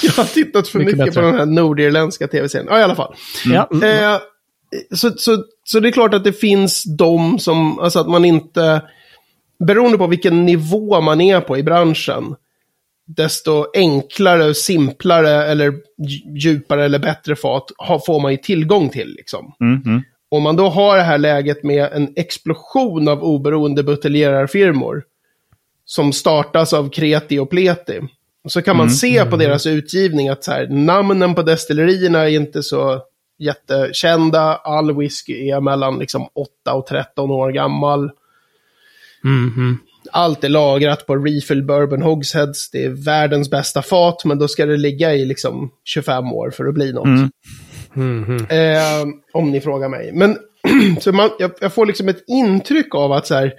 [0.03, 2.67] jag har tittat för Mycket mycket, på den här nordirländska tv-serien.
[2.71, 3.15] Ja, i alla fall.
[3.45, 3.69] ja.
[3.73, 4.13] Mm.
[4.15, 4.21] Eh,
[4.95, 8.83] så, så, så det är klart att det finns de som, alltså att man inte,
[9.67, 12.35] beroende på vilken nivå man är på i branschen,
[13.07, 19.09] desto enklare, simplare eller dj- djupare eller bättre fat har, får man ju tillgång till.
[19.09, 19.53] Liksom.
[19.61, 20.03] Mm, mm.
[20.31, 25.03] Om man då har det här läget med en explosion av oberoende buteljerarfirmor
[25.85, 28.01] som startas av Kreti och Pleti.
[28.49, 32.63] Så kan man se på deras utgivning att så här, namnen på destillerierna är inte
[32.63, 33.03] så
[33.39, 34.57] jättekända.
[34.57, 38.11] All whisky är mellan liksom 8 och 13 år gammal.
[39.25, 39.79] Mhm.
[40.13, 42.71] Allt är lagrat på refill bourbon hogsheads.
[42.71, 46.67] Det är världens bästa fat, men då ska det ligga i liksom 25 år för
[46.67, 47.07] att bli något.
[47.97, 48.21] Mm.
[48.21, 48.47] Mhm.
[48.51, 50.13] Eh, om ni frågar mig.
[50.13, 50.39] Men
[51.01, 53.53] så man, jag, jag får liksom ett intryck av att så här,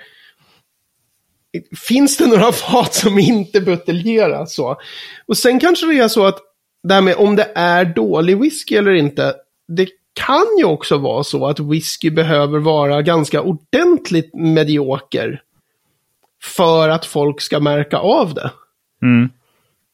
[1.87, 4.77] finns det några fat som inte buteljeras så?
[5.25, 6.39] Och sen kanske det är så att
[6.83, 9.33] det här med om det är dålig whisky eller inte,
[9.67, 15.41] det kan ju också vara så att whisky behöver vara ganska ordentligt medioker
[16.43, 18.51] för att folk ska märka av det.
[19.01, 19.29] Mm.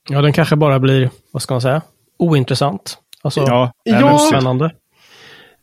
[0.09, 1.81] Ja, den kanske bara blir, vad ska man säga,
[2.17, 2.97] ointressant.
[3.25, 4.17] Alltså, Ja, Ja.
[4.17, 4.71] spännande.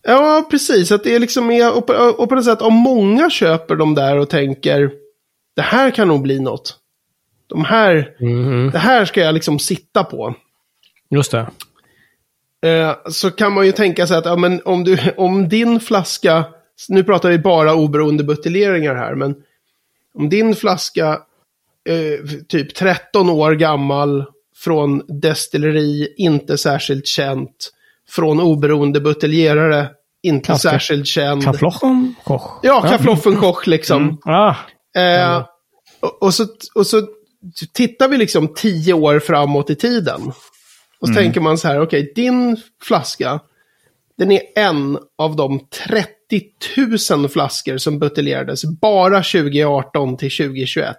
[0.03, 0.93] Ja, precis.
[0.93, 3.95] Att det är liksom är, och på, och på något sätt, om många köper de
[3.95, 4.91] där och tänker
[5.57, 6.77] det här kan nog bli något.
[7.47, 8.71] De här, Mhm.
[8.71, 10.35] det här ska jag liksom sitta på.
[11.11, 11.47] Just det.
[12.69, 16.45] Eh, så kan man ju tänka sig att ja, men om, du, om din flaska,
[16.89, 19.35] nu pratar vi bara oberoende buteljeringar här, men
[20.15, 21.09] om din flaska,
[21.89, 24.25] eh, typ 13 år gammal,
[24.65, 27.71] från destilleri, inte särskilt känt,
[28.09, 29.89] från oberoende buteljerare,
[30.23, 30.71] inte Kanske.
[30.71, 31.45] särskilt känd.
[31.45, 32.59] Kafflochen Koch.
[32.63, 34.19] Ja, Kaffloffenkoch liksom.
[34.25, 34.55] Ah,
[34.95, 35.47] Eh,
[36.01, 37.03] och, och, så, och så
[37.73, 40.33] tittar vi liksom tio år framåt i tiden.
[41.01, 43.41] Och så tänker man så här, okej, din flaska,
[44.19, 46.07] den är en av de 30
[47.17, 50.97] 000 flaskor som buteljerades bara 2018 till 2021.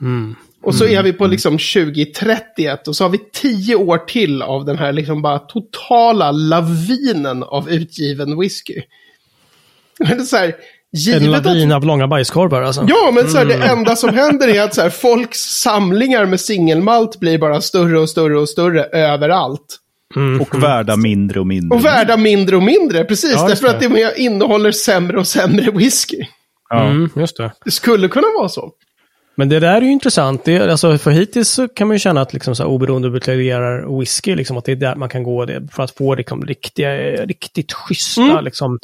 [0.00, 0.36] mm.
[0.66, 4.64] Och så är vi på liksom 2031 och så har vi tio år till av
[4.64, 8.82] den här liksom bara totala lavinen av utgiven whisky.
[9.98, 10.52] Men det är så här, En
[10.92, 12.86] givet att lavin av långa bajskorvar alltså.
[12.88, 16.40] Ja, men så här, det enda som händer är att så här, folks samlingar med
[16.40, 19.76] singelmalt blir bara större och större och större överallt.
[20.16, 20.40] Mm.
[20.40, 21.78] Och värda mindre och mindre.
[21.78, 23.32] Och värda mindre och mindre, precis.
[23.34, 23.88] Ja, därför att det.
[23.88, 26.20] det innehåller sämre och sämre whisky.
[26.68, 26.86] Ja.
[26.86, 27.52] Mm, just det.
[27.64, 28.72] Det skulle kunna vara så.
[29.38, 30.44] Men det där är ju intressant.
[30.44, 33.10] Det, är- alltså, för hittills så kan man ju känna att liksom, så här, oberoende
[33.10, 36.42] buteljerar whisky, liksom, att det är där man kan gå det, för att få liksom,
[36.46, 36.90] riktiga,
[37.26, 38.44] riktigt schyssta, Mm.
[38.44, 38.78] liksom,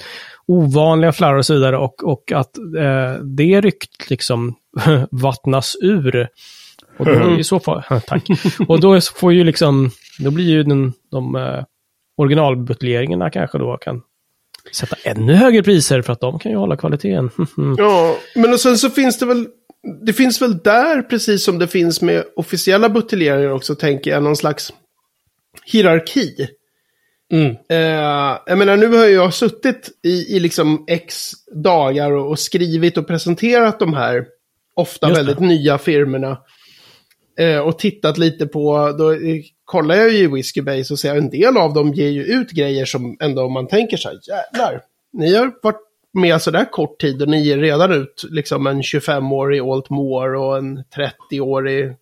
[0.47, 1.79] ovanliga flarror och så vidare.
[1.79, 4.55] Och, och att eh, det rykt liksom
[5.11, 6.29] vattnas ur.
[6.99, 8.23] Och då, i så fall, tack.
[8.69, 11.65] Och då får ju liksom, då blir ju den, de eh,
[12.17, 14.03] originalbuteljeringarna kanske då kan
[14.73, 17.31] sätta ännu högre priser för att de kan ju hålla kvaliteten.
[17.79, 19.47] Ja, men och sen så finns det väl,
[20.07, 24.37] det finns väl där, precis som det finns med officiella buteljeringar också, tänker jag, någon
[24.37, 24.73] slags
[25.65, 26.49] hierarki.
[27.33, 27.57] Mm.
[27.69, 31.33] Eh, jag menar, nu har jag suttit i, i liksom x
[31.65, 34.27] dagar och, och skrivit och presenterat de här
[34.75, 35.25] ofta Just det.
[35.25, 36.39] väldigt nya firmorna.
[37.39, 41.31] Eh, och tittat lite på, då eh, kollar jag ju i Whiskybase och ser en
[41.31, 45.35] del av dem ger ju ut grejer som ändå man tänker så här, jävlar, ni
[45.35, 49.91] har varit med sådär kort tid och ni ger redan ut liksom en 25-årig Alt
[49.91, 50.79] Moore och en
[51.31, 51.97] 30-årig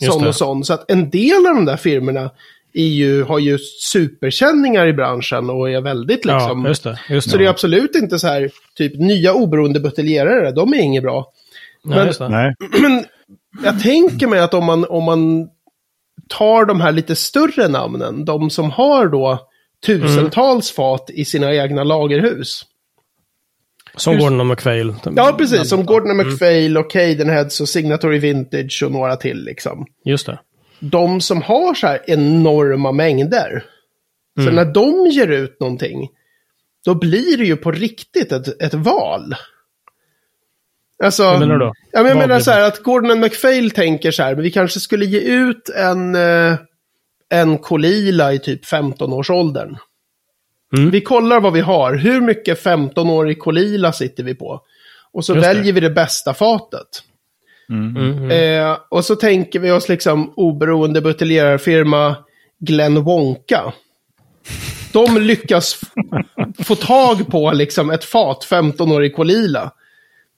[0.00, 0.28] Just sån det.
[0.28, 0.64] och sån.
[0.64, 2.30] Så att en del av de där firmorna
[2.72, 3.58] ju, har ju
[3.92, 6.62] superkänningar i branschen och är väldigt liksom...
[6.62, 7.00] Ja, just det.
[7.08, 11.02] Just Så det är absolut inte så här, typ nya oberoende buteljerare, de är inget
[11.02, 11.32] bra.
[11.84, 12.28] Nej, men- just det.
[12.28, 12.54] Nej.
[12.82, 13.04] Men
[13.64, 15.48] jag tänker mig att om man, om man
[16.28, 19.48] tar de här lite större namnen, de som har då
[19.86, 22.62] tusentals fat i sina egna lagerhus.
[23.96, 24.94] Som Gordon och McPhail.
[25.16, 25.68] Ja, precis.
[25.68, 29.86] Som Gordon McPhail och Cadenheads och Signatory Vintage och några till liksom.
[30.04, 30.38] Just det.
[30.80, 33.64] de som har så här enorma mängder.
[34.36, 34.54] Så Mm.
[34.54, 36.08] när de ger ut någonting,
[36.84, 39.34] då blir det ju på riktigt ett, ett val.
[41.04, 41.72] Alltså, Vad menar du då?
[41.92, 44.42] Ja, men jag Vad menar så här att Gordon and McPhail tänker så här, men
[44.44, 46.54] vi kanske skulle ge ut en, eh,
[47.30, 49.76] en Kolila i typ 15-årsåldern.
[50.76, 50.90] Mm.
[50.90, 54.60] Vi kollar vad vi har, hur mycket 15-årig Kolila sitter vi på?
[55.12, 55.54] Och så Just det.
[55.54, 57.02] väljer vi det bästa fatet.
[57.70, 58.30] Mm, mm.
[58.30, 62.16] Eh, och så tänker vi oss liksom oberoende buteljerarfirma
[62.58, 63.72] Glenn Wonka.
[64.92, 65.80] De lyckas
[66.64, 69.72] få tag på liksom ett fat 15-årig Kolila.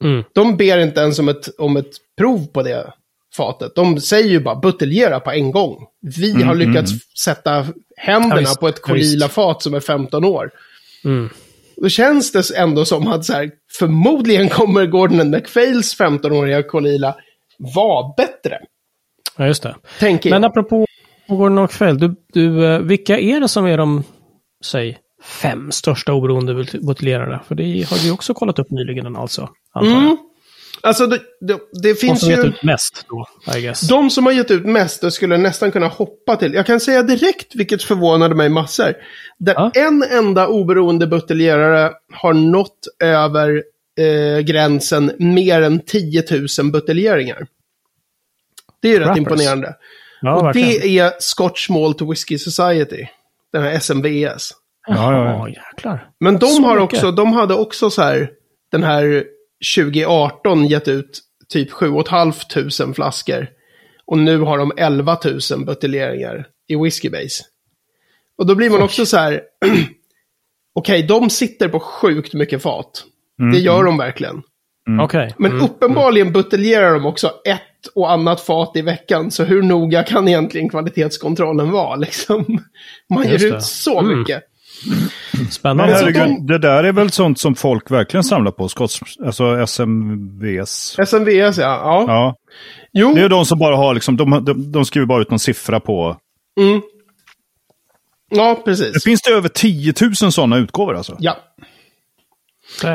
[0.05, 0.25] Mm.
[0.33, 2.93] De ber inte ens om ett, om ett prov på det
[3.37, 3.75] fatet.
[3.75, 5.87] De säger ju bara buteljera på en gång.
[6.01, 7.65] Vi har lyckats sätta Ja,
[8.03, 8.61] händerna visst.
[8.61, 9.11] på ett Ja, visst.
[9.13, 10.51] Kolila-fat som är 15 år.
[11.05, 11.29] Mm.
[11.77, 17.15] Då känns det ändå som att så här, förmodligen kommer Gordon and McPhails 15-åriga Kolila
[17.75, 18.59] vara bättre.
[19.37, 19.77] Ja, just det.
[19.99, 20.51] Tänker Men jag.
[20.51, 20.87] apropå
[21.29, 24.05] Gordon och McPhail, du, du, eh, vilka är det som är de,
[24.65, 24.99] säg,
[25.43, 27.41] fem största oberoende bute- buteljerarna?
[27.49, 30.03] För det har vi också kollat upp nyligen alltså, antar jag.
[30.03, 30.17] Mm.
[30.85, 32.43] Alltså det, det, det De finns som vet ju...
[32.49, 33.81] ut mest då, I guess.
[33.81, 36.55] De som har gett ut mest, det skulle jag nästan kunna hoppa till.
[36.55, 38.95] Jag kan säga direkt, vilket förvånade mig massor.
[39.39, 39.71] Där Ja.
[39.75, 43.63] en enda oberoende buteljerare har nått över
[44.01, 46.25] eh, gränsen mer än 10
[46.61, 47.47] 000 buteljeringar.
[48.83, 49.19] Det är ju rätt Rappers.
[49.19, 49.75] imponerande.
[50.21, 50.69] ja, och verkligen.
[50.81, 53.07] det är Scotch Malt Whisky Society.
[53.53, 54.51] Den här SMVS.
[54.87, 55.49] Ja, ja,
[55.83, 55.99] Ja.
[56.21, 56.95] Men de, Så har mycket.
[56.99, 58.31] också, de hade också så här,
[58.73, 59.25] den här
[59.77, 63.49] 2018 gett ut typ 7 500 flaskor.
[64.07, 65.19] Och nu har de 11
[65.51, 67.45] 000 buteljeringar i Whiskey Base.
[68.39, 69.41] Och då blir man också så här,
[70.75, 73.05] okej, de sitter på sjukt mycket fat.
[73.53, 74.43] Det gör de verkligen.
[75.01, 75.35] Okej.
[75.39, 75.65] Men Mm.
[75.65, 77.63] uppenbarligen buteljerar de också ett
[77.95, 79.31] och annat fat i veckan.
[79.31, 81.97] Så hur noga kan egentligen kvalitetskontrollen vara?
[82.07, 82.59] Liksom?
[83.15, 83.57] Man Just ger det.
[83.57, 84.19] ut så Mm.
[84.19, 84.43] mycket.
[85.39, 85.95] Men Spännande.
[85.95, 88.69] herregud, de- det där är väl sånt som folk verkligen samlar på?
[88.69, 90.97] Skotts, alltså SMVs.
[91.07, 91.63] SMVS, ja.
[91.63, 92.05] ja.
[92.09, 92.37] Ja.
[92.93, 95.39] Jo, Det är de som bara har liksom, de, de, de skriver bara ut någon
[95.39, 96.17] siffra på.
[96.61, 96.83] mm.
[98.31, 99.05] ja Det precis.
[99.05, 101.17] finns det över 10 000 sådana utgåvor alltså.
[101.19, 101.37] Ja.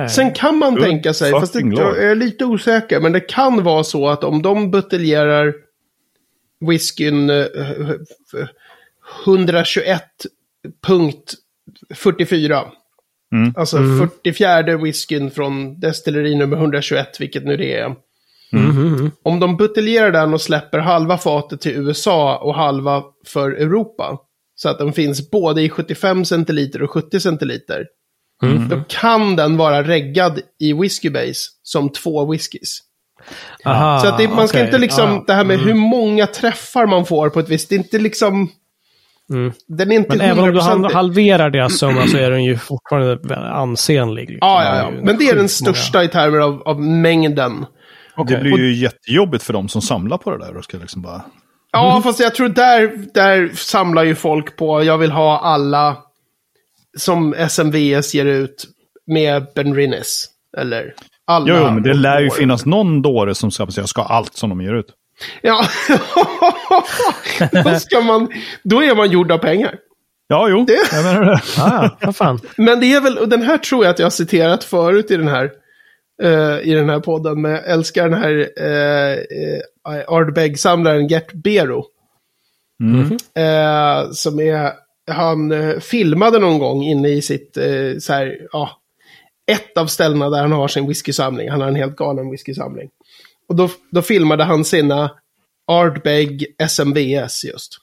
[0.10, 3.84] Sen kan man tänka sig, fast det, jag är lite osäker, men det kan vara
[3.84, 5.54] så att om de buteljerar
[6.67, 7.45] whiskyn eh,
[11.89, 12.63] 121.44.
[13.34, 13.53] Mm.
[13.58, 13.77] Alltså
[14.23, 17.95] 44 whiskyn från destilleri nummer 121, vilket nu det är.
[18.51, 19.12] Mhm.
[19.23, 24.17] Om de buteljerar den och släpper halva fatet till USA och halva för Europa.
[24.56, 27.86] Så att den finns både i 75 centiliter och 70 centiliter.
[28.43, 28.69] Mm.
[28.69, 32.80] Då kan den vara reggad i whisky base som två whiskys.
[33.65, 34.65] Aha, så att det, man ska okej.
[34.65, 35.23] inte liksom, Ja.
[35.27, 38.49] det här med hur många träffar man får på ett visst, det är inte liksom,
[39.34, 39.52] Mm.
[39.68, 40.62] den är inte Men även om du 100%.
[40.62, 44.30] hal- halverar deras summa så är den ju fortfarande ansenlig.
[44.30, 44.38] liksom.
[44.50, 45.02] Ja, ja, ja.
[45.04, 47.66] Men det är den största i termer av, av mängden.
[48.16, 48.36] Okej.
[48.38, 51.22] Det blir ju jättejobbigt för dem som samlar på det där och ska liksom bara...
[51.72, 55.98] Ja, fast jag tror där, där samlar ju folk på, jag vill ha alla
[56.98, 58.66] som SMVS ger ut
[59.08, 60.26] med Ben Rinnes.
[60.58, 60.94] Eller
[61.28, 61.46] alla.
[61.50, 62.32] Jo, jo, men det lär ju år.
[62.32, 64.86] finnas någon dåre som ska ska ha allt som de ger ut.
[65.41, 65.65] Ja,
[67.63, 68.27] då, ska man,
[68.63, 69.75] då är man gjord av pengar.
[70.27, 70.65] Ja, jo.
[70.67, 71.41] Det- Jag menar det.
[71.62, 72.39] Ah, vad fan.
[72.58, 75.17] Men det är väl, och den här tror jag att jag har citerat förut i
[75.17, 75.51] den här,
[76.23, 77.41] eh, i den här podden.
[77.41, 79.17] Men jag älskar den här uh,
[79.93, 81.86] uh, Ardbeg-samlaren Gert Bero.
[83.36, 84.71] Eh, som är,
[85.12, 87.58] han eh, filmade någon gång inne i sitt,
[87.99, 88.69] så här, ja,
[89.51, 91.49] ett av ställena där han har sin whiskysamling.
[91.49, 92.89] Han har en helt galen whiskysamling.
[93.49, 95.12] Och då, då filmade han sina
[95.67, 97.77] Ardbeg SMVS just.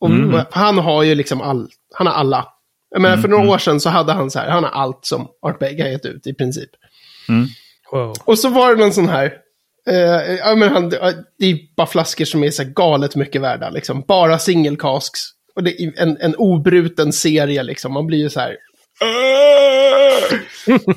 [0.00, 0.10] Och
[0.50, 2.48] han har ju liksom all, han har alla.
[2.90, 5.28] Jag menar, för några år sedan så hade han så här, han har allt som
[5.46, 6.70] Ardbeg har gett ut i princip.
[7.92, 8.14] Wow.
[8.24, 9.32] Och så var det någon sån här,
[9.90, 10.88] eh, ja men han,
[11.38, 14.04] det är bara flaskor som är så här galet mycket värda, liksom.
[14.08, 15.20] Bara single casks.
[15.54, 17.92] Och det är en, en obruten serie, liksom.
[17.92, 18.56] Man blir ju så här...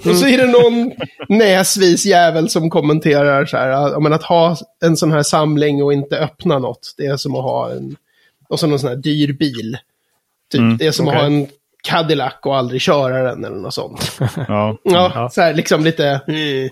[0.05, 0.91] och så är det någon
[1.29, 6.19] näsvis jävel som kommenterar så här, men att ha en sån här samling och inte
[6.19, 7.95] öppna något, det är som att ha en,
[8.49, 9.77] och så någon sån här dyr bil.
[10.51, 11.21] Typ, det är som att okej.
[11.29, 11.47] ha en
[11.83, 14.19] Cadillac och aldrig köra den eller något sånt.
[14.47, 14.77] Ja.
[14.83, 16.07] Ja, så här liksom lite...
[16.07, 16.69] eh.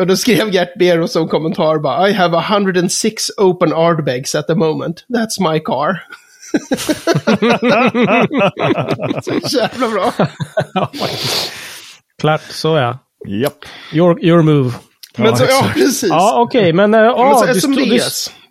[0.00, 4.54] Och då skrev Gert Bero som kommentar bara I have 106 open Ardbegs at the
[4.54, 5.04] moment.
[5.08, 6.02] That's my car.
[9.22, 10.12] Så jävla bra.
[10.74, 10.90] Ja.
[12.20, 12.98] Klart, så ja.
[13.28, 13.64] Japp.
[13.92, 14.72] Your, your move.
[15.16, 16.08] Men så, ja, precis.
[16.08, 16.94] Ja, okej, men...
[16.94, 18.00] äh, Men ja, så du stod- du-.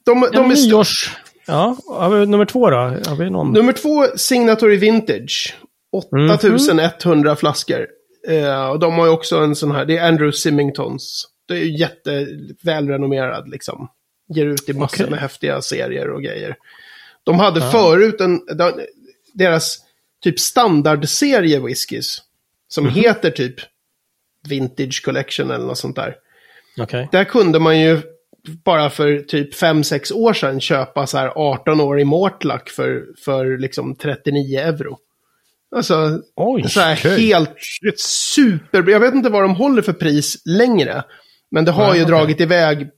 [0.05, 1.15] De, de st- nyårs...
[1.47, 2.77] Ja, har vi nummer två då?
[2.77, 3.51] Har vi någon?
[3.53, 5.55] Nummer två, Signatory Vintage.
[5.91, 7.87] 8100 flaskor.
[8.27, 11.25] Eh, och de har ju också en sån här, det är Andrew Symingtons.
[11.47, 13.87] Det är ju jättevälrenommerad liksom.
[14.35, 15.09] Ger ut i massor Okej.
[15.11, 16.55] med häftiga serier och grejer.
[17.27, 18.85] De hade förut en, de-
[19.33, 19.77] deras
[20.23, 22.21] typ standardserie whiskys.
[22.67, 23.55] Som heter typ
[24.49, 26.15] Vintage Collection eller något sånt där.
[26.79, 27.09] Okej.
[27.11, 28.01] Där kunde man ju
[28.65, 33.57] bara för typ 5-6 år sedan köpa så här 18 år i Mortlack för, för
[33.57, 34.97] liksom 39 euro.
[35.75, 37.19] Alltså, Oj, så här okej.
[37.27, 37.53] helt
[37.99, 38.89] super...
[38.89, 41.03] Jag vet inte vad de håller för pris längre.
[41.51, 42.15] Men det har Nej, ju okej.
[42.15, 42.89] dragit iväg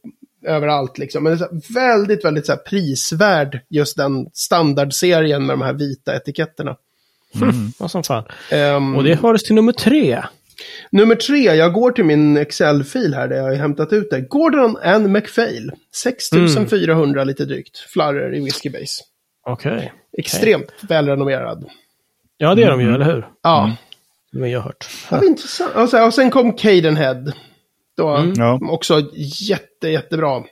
[0.45, 1.23] överallt liksom.
[1.23, 5.61] Men det är så här väldigt, väldigt så här prisvärd just den standardserien med de
[5.61, 6.75] här vita etiketterna.
[7.79, 8.23] vad som fan.
[8.51, 10.23] Ehm, Och det fördes till nummer tre.
[10.91, 14.21] Nummer tre, jag går till min Excel-fil här där jag har hämtat ut det.
[14.21, 15.71] Gordon and MacPhail.
[15.95, 17.77] 6400 lite drygt.
[17.77, 19.03] Flarror i Whiskey Base.
[19.45, 19.93] Okej.
[20.17, 21.65] Extremt välrenommerad.
[22.37, 23.27] Ja, det är de ju, eller hur?
[23.43, 23.75] Ja,
[24.31, 24.89] Det har jag hört.
[25.09, 25.75] det var intressant.
[25.75, 27.23] Och sen, och sen kom Cadenhead.
[27.99, 28.59] Då, Ja.
[28.69, 29.01] Också
[29.49, 30.43] jätte, jättebra.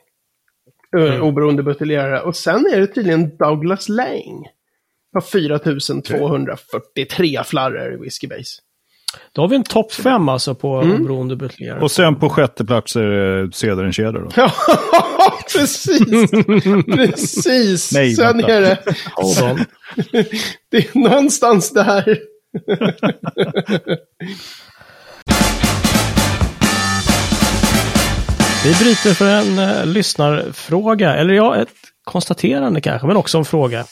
[0.96, 1.22] Mm.
[1.22, 2.20] Oberoende buteljerare.
[2.20, 4.46] Och sen är det tydligen Douglas Lang.
[5.14, 8.60] Har 4243 flarror i Whiskey Base.
[9.32, 11.82] Då har vi en topp fem alltså på oberoende buteljering.
[11.82, 14.28] Och sen på sjätte plats är det Cederenkedjor då.
[14.36, 14.52] Ja,
[15.52, 16.30] precis.
[16.96, 17.92] Precis.
[17.92, 18.52] Nej, Sen vänta.
[18.52, 18.78] är det,
[19.14, 19.64] Hold on.
[20.70, 22.18] det är någonstans där.
[28.68, 31.68] Vi bryter för en uh, lyssnarfråga, eller ja, ett
[32.04, 33.84] konstaterande kanske, men också en fråga.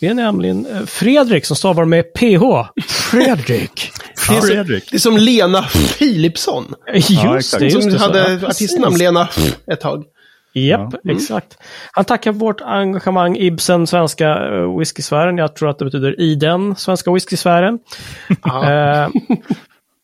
[0.00, 2.42] Det är nämligen uh, Fredrik som stavar med PH.
[2.88, 3.90] Fredrik.
[4.30, 4.40] Ja.
[4.40, 4.90] Fredrik.
[4.90, 5.62] Det är som Lena
[5.98, 6.74] Philipsson.
[6.94, 7.62] Just Ja, det, exakt.
[7.62, 7.98] just Som det.
[7.98, 8.04] så.
[8.04, 8.44] hade Ja, precis.
[8.44, 9.28] artistnamn Lena
[9.72, 10.04] ett tag.
[10.54, 11.12] Japp, Ja.
[11.12, 11.56] exakt.
[11.92, 15.38] Han tackar för vårt engagemang i Ibsen, svenska uh, whiskysfären.
[15.38, 17.78] Jag tror att det betyder i den svenska whiskysfären.
[18.46, 19.08] Eh,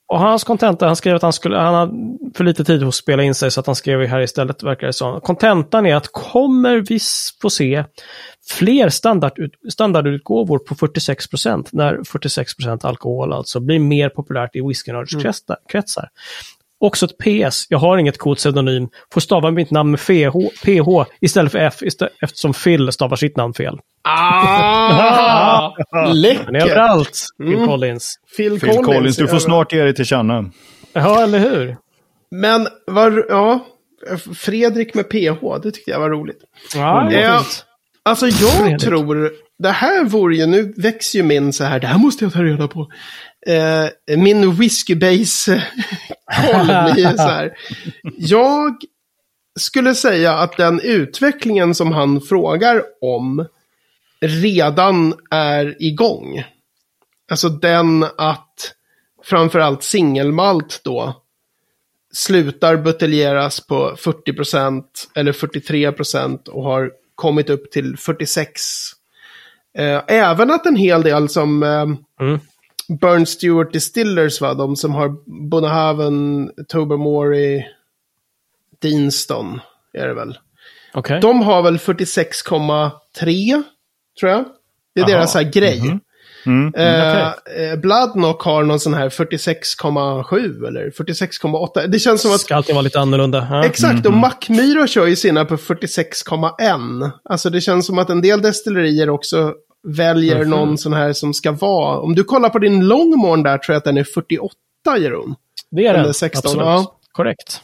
[0.06, 1.92] och hans kontenta, han skrev att han skulle, han hade
[2.34, 4.92] för lite tid att spela in sig så att han skrev här istället, verkar det
[4.92, 5.20] som.
[5.20, 6.98] Kontentan är att kommer vi
[7.42, 7.84] få se
[8.48, 16.08] fler standardut, standardutgåvor på 46% när 46% alkohol alltså blir mer populärt i whiskynördskretsar.
[16.80, 20.32] Också ett PS, jag har inget coolt pseudonym, får stava mitt namn med PH,
[20.64, 23.78] PH istället för F istä- eftersom Phil stavar sitt namn fel.
[24.08, 25.72] Ah!
[25.90, 26.62] Han är Läckert!
[26.62, 27.66] överallt, Phil Mm.
[27.66, 28.14] Collins.
[28.36, 30.50] Phil, Phil Collins, du är får snart ge dig till känna.
[30.92, 31.76] Ja, eller hur?
[32.30, 33.66] Men, var, ja.
[34.36, 36.38] Fredrik med PH, det tyckte jag var roligt.
[36.74, 37.64] Ja, det var fint.
[38.02, 38.80] Alltså jag Fredrik.
[38.82, 42.32] tror, det här vore ju, nu växer ju min så här, det här måste jag
[42.32, 42.92] ta reda på.
[43.46, 47.52] Eh, min whiskybase-koll eh, blir så här.
[48.16, 48.76] Jag
[49.60, 53.46] skulle säga att den utvecklingen som han frågar om
[54.20, 56.44] redan är igång.
[57.30, 58.74] Alltså den att
[59.24, 61.22] framförallt singelmalt då
[62.12, 64.82] slutar buteljeras på 40%
[65.14, 68.46] eller 43% och har kommit upp till 46%.
[69.78, 71.86] Eh, även att en hel del som eh,
[72.20, 72.40] Mm.
[73.00, 74.54] Burn Stewart Distillers, va?
[74.54, 75.08] de som har
[75.48, 77.64] Bonahaven, Tobermory,
[78.82, 79.60] Deanston
[79.92, 80.38] är det väl.
[80.94, 81.20] Okej.
[81.20, 83.62] De har väl 46,3
[84.20, 84.44] tror jag.
[84.94, 85.12] Det är Aha.
[85.12, 85.78] deras här grej.
[85.80, 86.00] Mm.
[86.76, 91.86] Eh, eh, Bloodknock har någon sån här 46,7 eller 46,8.
[91.86, 93.46] Det känns som att Ska alltid vara lite annorlunda.
[93.50, 93.64] Ja.
[93.64, 97.10] Exakt, och Mackmyra kör ju sina på 46,1.
[97.24, 99.52] Alltså det känns som att en del destillerier också
[99.88, 101.98] väljer någon sån här som ska vara...
[101.98, 104.54] Om du kollar på din Longmorn där tror jag att den är 48,
[104.98, 105.34] Jeroen.
[105.70, 106.14] Det är den.
[106.14, 106.66] 16, Absolut.
[106.66, 106.96] ja.
[107.12, 107.60] Korrekt.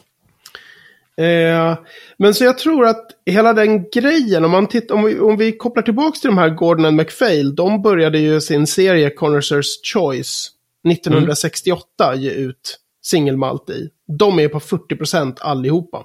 [1.20, 1.78] Eh,
[2.18, 5.52] men så jag tror att hela den grejen, om, man titt, om, vi, om vi
[5.52, 10.50] kopplar tillbaka till de här Gordon and MacPhail, de började ju sin serie Connoisseurs Choice
[10.88, 13.90] 1968 ge ut singelmalt i.
[14.18, 16.04] De är på 40% allihopa.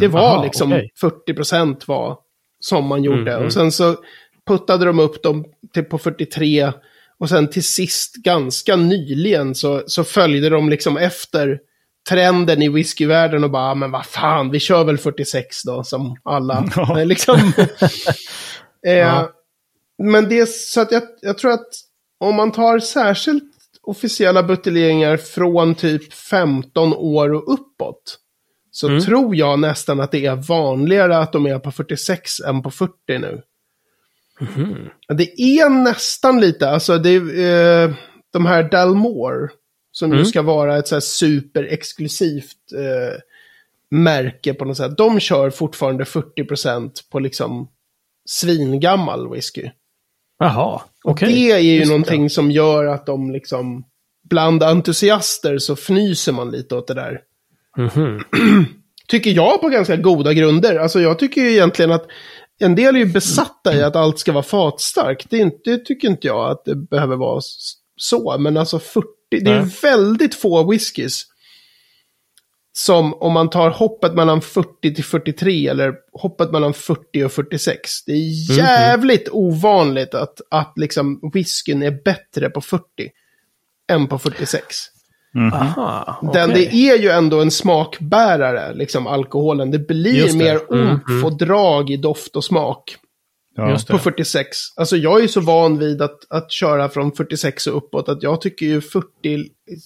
[0.00, 0.90] Det var Aha, liksom okej.
[1.28, 2.18] 40% var
[2.60, 3.32] som man gjorde.
[3.32, 3.96] Mm, Och sen så
[4.46, 6.72] puttade de upp dem till på 43.
[7.18, 11.60] Och sen till sist, ganska nyligen, så, så följde de liksom efter
[12.08, 16.16] trenden i whiskyvärlden och bara, "Ah, men vad fan, vi kör väl 46 då, som
[16.24, 16.64] alla.
[16.76, 16.94] Ja.
[17.04, 17.36] Liksom.
[18.86, 19.30] eh, Ja.
[20.02, 21.68] Men det är så att jag, jag tror att
[22.20, 23.44] om man tar särskilt
[23.82, 28.18] officiella buteljeringar från typ 15 år och uppåt.
[28.70, 29.00] Så Mm.
[29.00, 32.92] tror jag nästan att det är vanligare att de är på 46 än på 40
[33.08, 33.42] nu.
[35.08, 37.94] Det är nästan lite, alltså det är eh,
[38.32, 39.48] de här Dalmore.
[39.92, 40.24] Som Mm.
[40.24, 43.18] ska vara ett så här superexklusivt eh,
[43.90, 44.96] märke på något sätt.
[44.96, 47.68] De kör fortfarande 40% på liksom
[48.28, 49.70] svingammal whisky.
[50.38, 51.28] Jaha, okej.
[51.32, 51.88] Det är ju Just det.
[51.92, 53.84] någonting som gör att de liksom,
[54.30, 57.20] bland entusiaster så fnyser man lite åt det där.
[57.76, 58.20] Mhm.
[59.08, 60.76] Tycker jag på ganska goda grunder.
[60.78, 62.06] Alltså jag tycker ju egentligen att
[62.60, 65.26] en del är ju besatta i att allt ska vara fatstarkt.
[65.30, 67.40] Det, inte, det tycker inte jag att det behöver vara
[67.96, 68.38] så.
[68.38, 69.06] Men alltså 40,
[69.40, 69.76] det är Nej.
[69.82, 71.22] väldigt få whiskys.
[72.74, 78.04] Som om man tar hoppet mellan 40 till 43 eller hoppet mellan 40 och 46.
[78.06, 82.82] Det är jävligt ovanligt att, att liksom whiskyn är bättre på 40
[83.90, 84.66] än på 46.
[85.52, 86.68] Aha, Den, okej.
[86.70, 89.70] det är ju ändå en smakbärare, liksom alkoholen.
[89.70, 90.36] Det blir det.
[90.36, 92.96] mer Mm, omf och drag i doft och smak
[93.56, 93.78] Ja.
[93.88, 94.48] På 46.
[94.76, 98.22] Alltså jag är ju så van vid att, att köra från 46 och uppåt att
[98.22, 99.06] jag tycker ju 40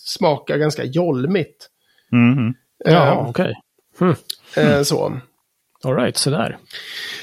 [0.04, 1.68] smakar ganska jolmigt.
[2.12, 2.54] Mhm.
[2.84, 3.54] Ja, okej.
[4.56, 5.20] Eh, så.
[5.84, 6.58] All right, så där.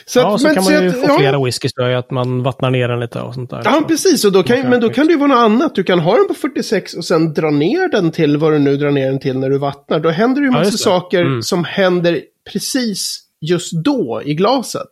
[0.06, 1.18] Så, ja, att- så men kan man ju att- få ja.
[1.18, 3.62] flera whiskys då, att man vattnar ner den lite och sånt där.
[3.66, 4.26] Ja, precis.
[4.26, 5.76] Och då kan, Okej, men då kan det ju vara något annat.
[5.76, 8.78] Du kan ha den på 46 och sen dra ner den till vad du nu
[8.78, 10.00] drar ner den till när du vattnar.
[10.00, 11.42] Då händer det ju Ja, massa saker Mm.
[11.42, 12.22] som händer
[12.52, 14.88] precis just då i glaset.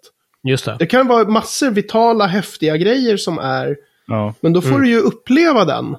[0.48, 0.76] Just det.
[0.80, 3.76] Det kan vara massor vitala, häftiga grejer som är.
[4.08, 4.34] Ja.
[4.42, 5.96] Men då får du ju uppleva den.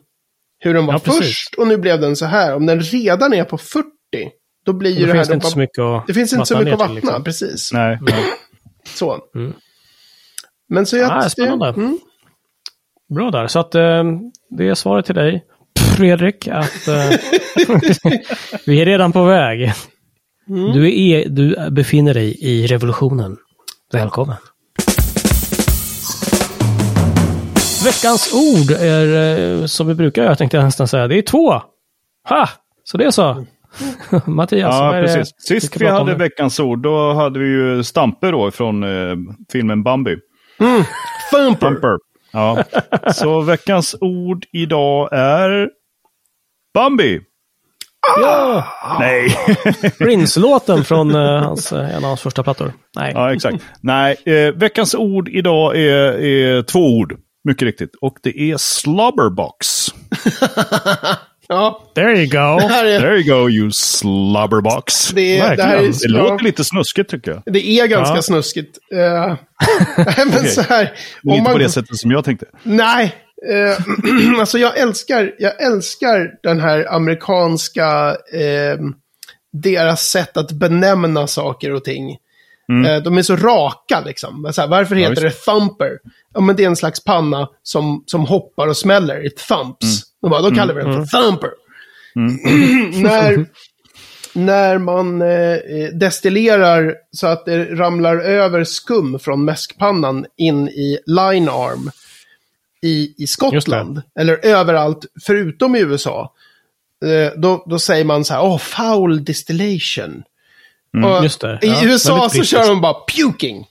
[0.58, 1.02] Hur den var Mm.
[1.04, 2.54] Ja, först och nu blev den så här.
[2.54, 3.86] Om den redan är på 40,
[4.64, 5.14] då blir ju det här...
[5.14, 7.04] finns det då inte så mycket att det finns inte så mycket att vattna, till,
[7.04, 7.24] liksom.
[7.24, 7.72] precis.
[7.72, 7.98] Nej.
[8.84, 9.18] Så.
[9.34, 9.52] Mm.
[10.68, 11.12] Men så jag...
[11.12, 11.68] Ah, spännande.
[11.68, 11.98] Mm.
[13.14, 13.46] Bra där.
[13.46, 14.04] Så att eh,
[14.50, 15.44] det är svaret till dig,
[15.96, 16.94] Fredrik, att eh,
[18.66, 19.72] vi är redan på väg.
[20.46, 23.36] Du, är, du befinner dig i revolutionen.
[23.92, 24.36] Välkommen.
[27.84, 31.08] Veckans ord är eh, som vi brukar göra, tänkte jag nästan säga.
[31.08, 31.52] Det är två.
[32.28, 32.48] Ha!
[32.84, 33.46] Så det är så.
[34.26, 35.34] Mattias, Ja, det precis.
[35.50, 39.16] vi Sist vi hade veckans ord, då hade vi ju Stampe då från eh,
[39.52, 40.16] filmen Bambi.
[41.30, 41.70] Thumper!
[41.70, 41.96] Bumper.
[42.32, 42.64] Ja.
[43.14, 45.68] Så veckans ord idag är
[46.74, 47.20] Bambi.
[48.20, 48.64] Ja!
[49.00, 49.36] Nej.
[49.98, 52.72] Prince-låten från eh, hans, eh, en av hans första plattor.
[52.96, 53.12] Nej.
[53.14, 53.56] ja, exakt.
[53.80, 57.14] Nej, eh, veckans ord idag är, är två ord.
[57.44, 57.90] Mycket riktigt.
[58.00, 59.66] Och det är slobberbox.
[61.48, 62.68] Ja, There you go.
[62.68, 63.00] det är...
[63.00, 65.08] There you go you slobberbox.
[65.10, 65.92] Det, är, det här är.
[66.02, 67.42] Det låter lite snuskigt tycker jag.
[67.46, 68.22] det är ganska Ja.
[68.22, 68.78] snuskigt.
[68.92, 69.36] Uh,
[70.32, 70.92] men så här,
[71.24, 72.46] om inte man, på det sättet som jag tänkte.
[72.62, 73.14] Nej,
[73.50, 78.78] eh, alltså jag älskar, jag älskar den här amerikanska, eh,
[79.52, 82.18] deras sätt att benämna saker och ting.
[82.86, 84.50] Eh, de är så raka liksom.
[84.52, 85.44] Så här, varför heter visst.
[85.46, 85.98] det thumper?
[86.34, 89.26] Ja, men det är en slags panna som, som hoppar och smäller.
[89.26, 90.02] It thumps.
[90.22, 91.50] De bara, då kallar vi den för thumper.
[93.02, 93.46] när,
[94.32, 95.58] när man eh,
[95.94, 101.90] destillerar så att det ramlar över skum från mäskpannan in i line arm
[102.82, 106.34] i, i Skottland, eller överallt förutom i USA,
[107.04, 110.22] eh, då, då säger man så här, åh, foul distillation.
[111.04, 111.58] och just det.
[111.62, 113.66] I Ja, USA så kör de bara puking.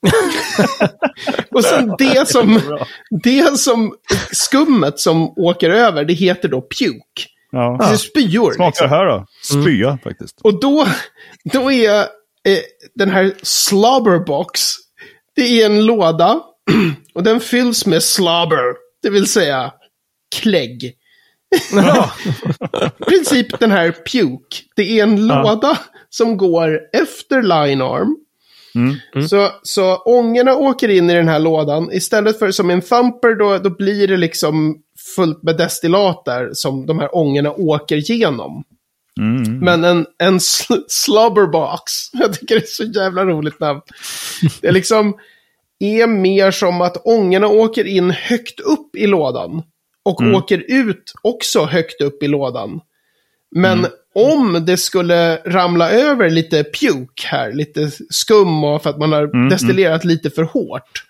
[1.50, 2.60] och sen det som,
[3.22, 3.94] det som,
[4.32, 7.28] skummet som åker över, det heter då puke.
[7.52, 7.76] Ja.
[7.80, 8.52] Det är spyor.
[8.52, 8.88] Smakar liksom.
[8.88, 9.26] här då?
[9.42, 10.40] Spya faktiskt.
[10.42, 10.86] Och då,
[11.44, 12.58] då är eh,
[12.94, 14.60] den här slobberbox,
[15.36, 16.40] det är en låda
[17.14, 19.72] och den fylls med slobber, det vill säga
[20.36, 20.84] klägg.
[21.54, 21.74] I
[23.08, 25.78] princip den här puke, det är en låda
[26.10, 28.16] som går efter line arm.
[29.28, 31.92] Så, så ångorna åker in i den här lådan.
[31.92, 34.76] Istället för som en thumper då, då blir det liksom
[35.16, 38.64] fullt med destillat där som de här ångorna åker igenom.
[39.60, 43.80] Men en, en sl- slobberbox, jag tycker det är så jävla roligt namn.
[44.60, 45.14] Det är liksom
[45.80, 49.62] är mer som att ångorna åker in högt upp i lådan.
[50.04, 52.80] Och åker ut också högt upp i lådan.
[53.50, 59.12] Men om det skulle ramla över lite puke här, lite skum och för att man
[59.12, 61.04] har destillerat lite för hårt.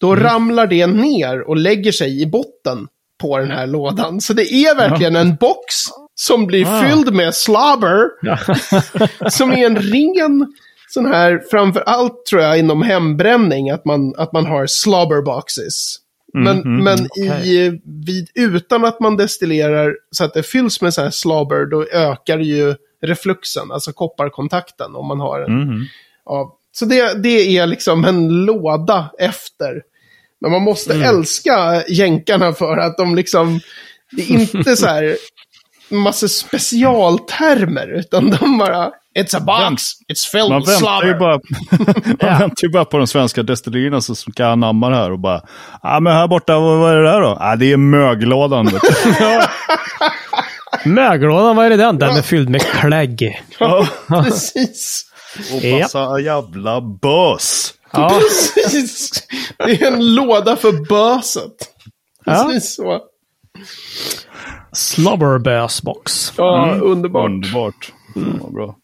[0.00, 2.88] Då ramlar det ner och lägger sig i botten
[3.20, 4.20] på den här lådan.
[4.20, 5.74] Så det är verkligen en box
[6.14, 6.82] som blir Ah.
[6.82, 8.08] fylld med slobber.
[9.30, 10.54] som är en ren
[10.94, 15.96] sån här, framför allt tror jag inom hembränning, att man, att man har slobber boxes.
[16.34, 16.98] Men, men
[17.44, 21.84] i, vid, utan att man destillerar så att det fylls med så här slobber, då
[21.84, 25.50] ökar ju refluxen, alltså kopparkontakten, om man har en.
[26.24, 29.82] Ja, så det, det är liksom en låda efter.
[30.40, 33.60] Men man måste älska jänkarna för att de liksom,
[34.10, 35.16] det är inte så här
[35.88, 39.82] massa specialtermer, utan de bara, it's a box,
[40.12, 41.18] it's filled Man with slobber.
[41.18, 41.40] bara,
[42.30, 45.40] man väntar ju bara på de svenska destillerierna som ska anamma det här och bara,
[45.82, 47.36] ja men här borta, vad, vad är det där då?
[47.40, 48.66] Ja, det är möglådan.
[48.66, 49.14] vet du."
[50.90, 51.98] Mögelådan, vad är det den?
[51.98, 53.42] Den är fylld med klägg.
[53.58, 55.04] Ja, Precis.
[55.54, 57.74] och massa jävla bös.
[57.92, 59.10] Ja, Precis.
[59.58, 61.52] Det är en låda för böset.
[62.24, 62.44] Ja.
[62.48, 63.00] Precis så.
[64.72, 66.32] slobberbösbox.
[66.36, 67.30] Ja, underbart.
[67.30, 67.92] Underbart.
[68.14, 68.76] Vad bra.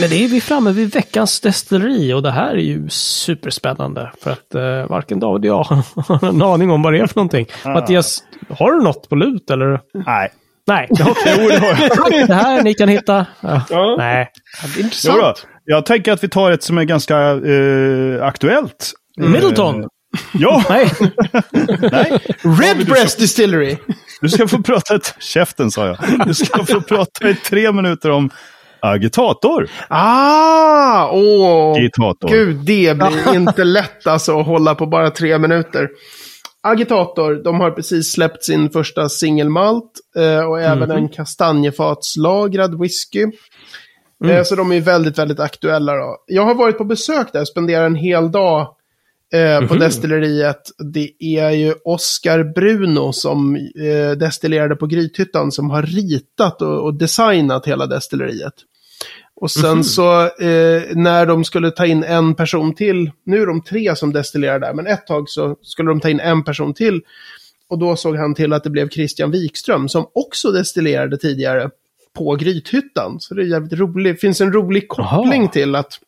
[0.00, 4.12] Men det är vi framme vid veckans destilleri och det här är ju superspännande.
[4.22, 7.16] För att eh, varken David och jag har en aning om vad det är för
[7.16, 7.46] någonting.
[7.64, 8.22] Mattias,
[8.58, 9.80] har du något på lut eller?
[10.06, 10.32] Nej.
[10.66, 11.48] Nej, okej.
[12.26, 13.26] det här ni kan hitta.
[13.40, 13.62] Ja.
[13.70, 13.94] Ja.
[13.98, 14.28] Nej.
[14.62, 15.18] Det är Jo intressant.
[15.20, 15.34] då.
[15.64, 18.92] Jag tänker att vi tar ett som är ganska eh, aktuellt.
[19.16, 19.82] Middleton?
[19.82, 19.88] Eh,
[20.32, 20.90] ja, Nej.
[21.92, 22.18] nej.
[22.62, 23.76] Redbreast Distillery.
[24.20, 25.14] Du ska få prata ett...
[25.20, 25.96] Käften sa jag.
[26.26, 28.30] Du ska få prata i tre minuter om
[28.86, 29.70] agitator.
[29.88, 31.76] Ah, åh.
[31.76, 32.28] Agitator.
[32.28, 35.88] Gud, det blir inte lätt alltså att hålla på bara tre minuter.
[36.62, 43.26] Agitator, de har precis släppt sin första singelmalt eh, och även en kastanjefatslagrad whisky.
[44.24, 46.16] Eh, så de är väldigt, väldigt aktuella då.
[46.26, 48.68] Jag har varit på besök där, spenderat en hel dag
[49.34, 50.60] eh, på destilleriet.
[50.92, 56.94] Det är ju Oscar Bruno som eh, destillerade på Grythyttan som har ritat och, och
[56.94, 58.54] designat hela destilleriet.
[59.40, 63.62] Och sen så eh, när de skulle ta in en person till, nu är de
[63.62, 67.02] tre som destillerar där, men ett tag så skulle de ta in en person till.
[67.68, 71.70] Och då såg han till att det blev Christian Wikström som också destillerade tidigare
[72.16, 73.20] på Grythyttan.
[73.20, 74.20] Så det är jävligt roligt.
[74.20, 75.52] finns en rolig koppling Aha.
[75.52, 76.00] till att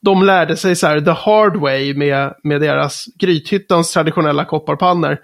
[0.00, 5.18] de lärde sig så här the hard way med, med deras Grythyttans traditionella kopparpannor.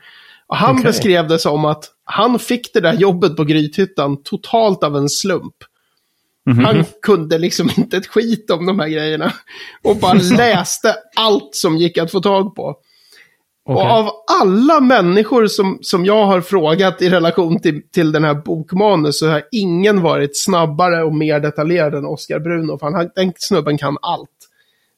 [0.46, 0.84] Och han Okej.
[0.84, 5.54] beskrev det som att han fick det där jobbet på Grythyttan totalt av en slump.
[6.46, 9.32] Han kunde liksom inte ett skit om de här grejerna.
[9.82, 12.76] Och bara läste allt som gick att få tag på.
[13.64, 13.90] Och Okej.
[13.90, 14.10] av
[14.40, 19.28] alla människor som, som jag har frågat i relation till, till den här bokmanus så
[19.28, 22.78] har ingen varit snabbare och mer detaljerad än Oscar Bruno.
[22.78, 24.28] För han, den snubben kan allt.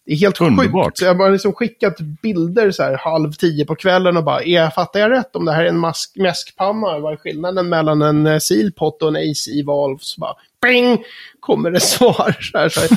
[0.06, 0.86] Det är helt Underbart.
[0.86, 0.98] sjukt.
[0.98, 4.70] Så jag har liksom skickat bilder så här halv tio på kvällen och bara, är,
[4.70, 6.12] fattar jag rätt om det här är en mask?
[6.58, 9.98] Vad är skillnaden mellan en eh, sealpot och en AC-valve?
[10.00, 10.34] Så bara,
[10.66, 11.04] bing!
[11.40, 12.36] Kommer det svar.
[12.40, 12.88] Så här, så här.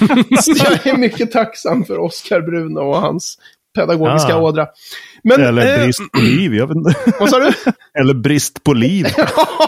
[0.42, 3.38] Så jag är mycket tacksam för Oscar Bruno och hans
[3.76, 4.42] pedagogiska Ah.
[4.42, 4.68] ådra.
[5.24, 6.96] Men, Eller eh, brist på liv, jag vet inte.
[7.20, 7.52] vad sa du?
[8.00, 9.06] Eller brist på liv.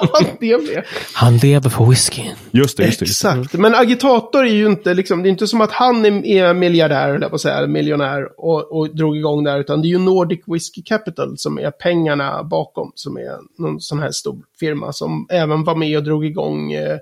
[0.01, 0.83] Ja, det med.
[1.13, 2.31] Han lever för whiskyn.
[2.51, 3.05] Just det, just det.
[3.05, 3.53] Exakt.
[3.53, 7.09] Men agitator är ju inte liksom, det är inte som att han är, är miljardär,
[7.09, 10.83] eller på säga, miljonär och, och drog igång där, utan det är ju Nordic Whiskey
[10.83, 15.75] Capital som är pengarna bakom, som är någon sån här stor firma som även var
[15.75, 16.97] med och drog igång, eh,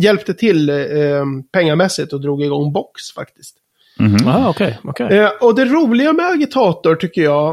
[0.00, 0.76] hjälpte till eh,
[1.52, 3.56] pengamässigt och drog igång Box faktiskt.
[4.26, 4.78] Ah, okej.
[4.84, 5.18] okej.
[5.18, 7.50] Eh, och det roliga med agitator tycker jag,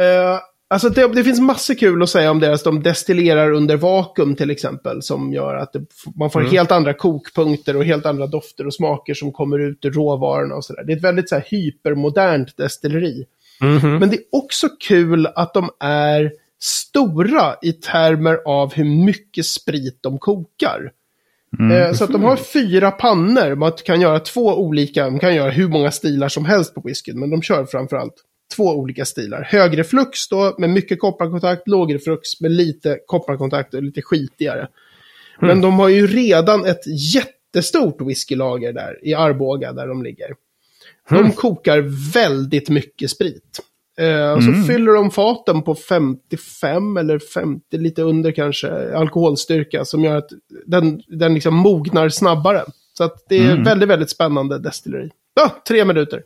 [0.00, 0.38] eh,
[0.68, 4.50] alltså det, det finns massor kul att säga om deras, de destillerar under vakuum till
[4.50, 5.84] exempel, som gör att det,
[6.16, 9.90] man får helt andra kokpunkter och helt andra dofter och smaker som kommer ut ur
[9.90, 10.84] råvarorna och sådär.
[10.84, 13.24] Det är ett väldigt så här, hypermodernt destilleri.
[13.60, 13.96] Mhm.
[13.98, 19.98] Men det är också kul att de är stora i termer av hur mycket sprit
[20.00, 20.92] de kokar.
[21.60, 23.54] Eh, Så att de har fyra pannor.
[23.54, 27.20] Man kan göra två olika, man kan göra hur många stilar som helst på whiskyn,
[27.20, 28.14] men de kör framförallt
[28.56, 29.42] två olika stilar.
[29.42, 34.68] Högre flux då med mycket kopparkontakt, lågre flux med lite kopparkontakt och lite skitigare.
[35.40, 40.34] Men de har ju redan ett jättestort whiskylager där i Arboga där de ligger.
[41.08, 43.60] De kokar väldigt mycket sprit.
[43.98, 50.04] Eh, och så fyller de faten på 55 eller 50, lite under kanske, alkoholstyrka som
[50.04, 50.30] gör att
[50.66, 52.64] den, den liksom mognar snabbare.
[52.92, 55.10] Så att det är väldigt, väldigt spännande destilleri.
[55.34, 56.22] Ja, tre minuter.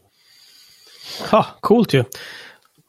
[1.31, 2.05] Ha, coolt ju.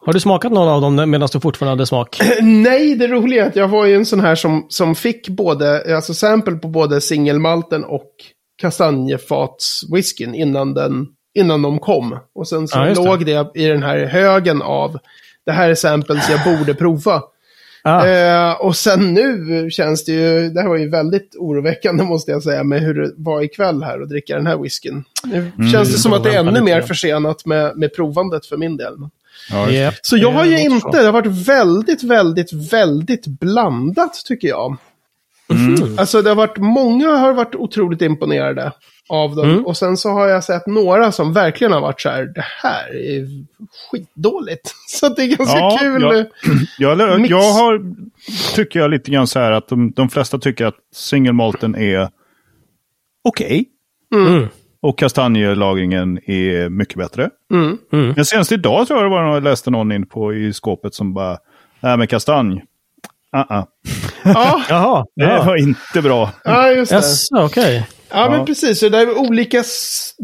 [0.06, 2.20] Har du smakat någon av dem medan du fortfarande hade smak?
[2.42, 5.96] Nej, det roliga är att jag var ju en sån här som, som fick både,
[5.96, 8.12] alltså sample på både singelmalten och
[8.62, 11.08] kastanjefatswhiskyn innan, den,
[11.38, 12.20] innan de kom.
[12.36, 12.96] Och sen så Ja, det.
[12.96, 13.52] låg det.
[13.56, 14.98] i den här högen av,
[15.46, 17.22] det här är samples jag borde prova.
[17.84, 22.32] Ah, Eh, och sen nu känns det ju, det här var ju väldigt oroväckande måste
[22.32, 25.04] jag säga, med hur det var ikväll här och dricka den här whiskyn.
[25.56, 28.58] Nu känns det som att det är Vänta ännu mer försenat med, med provandet för
[28.58, 28.94] min del.
[29.52, 34.78] Ja, Så jag har ju inte, det har varit väldigt, väldigt, väldigt blandat tycker jag.
[35.50, 35.96] Mhm.
[36.00, 38.72] Alltså det har varit, många har varit otroligt imponerade
[39.10, 39.50] av dem.
[39.50, 39.66] Mm.
[39.66, 42.96] Och sen så har jag sett några som verkligen har varit så här, det här
[42.96, 43.28] är
[43.92, 44.74] skitdåligt.
[44.88, 46.26] Så det är ganska Ja, kul.
[46.78, 47.30] Jag, Mix.
[47.30, 47.82] jag har,
[48.56, 52.10] tycker jag lite grann så här att de, de flesta tycker att singelmalten är
[53.24, 53.66] okej.
[54.16, 54.48] Mm.
[54.82, 57.30] Och kastanjelagringen är mycket bättre.
[57.54, 57.78] Mm.
[57.94, 58.14] Mm.
[58.16, 60.94] Men senast idag tror jag det var någon, jag läste någon in på i skåpet
[60.94, 61.38] som bara,
[61.80, 62.64] nej men kastanj,
[63.38, 63.66] uh-uh.
[64.24, 65.06] Ja, Jaha.
[65.16, 65.44] det Ja.
[65.44, 66.30] var inte bra.
[66.44, 66.96] ja, just det.
[66.96, 67.88] Jaså, okej.
[68.12, 68.46] Ja, men Ja.
[68.46, 68.80] precis.
[68.80, 69.64] Så det är olika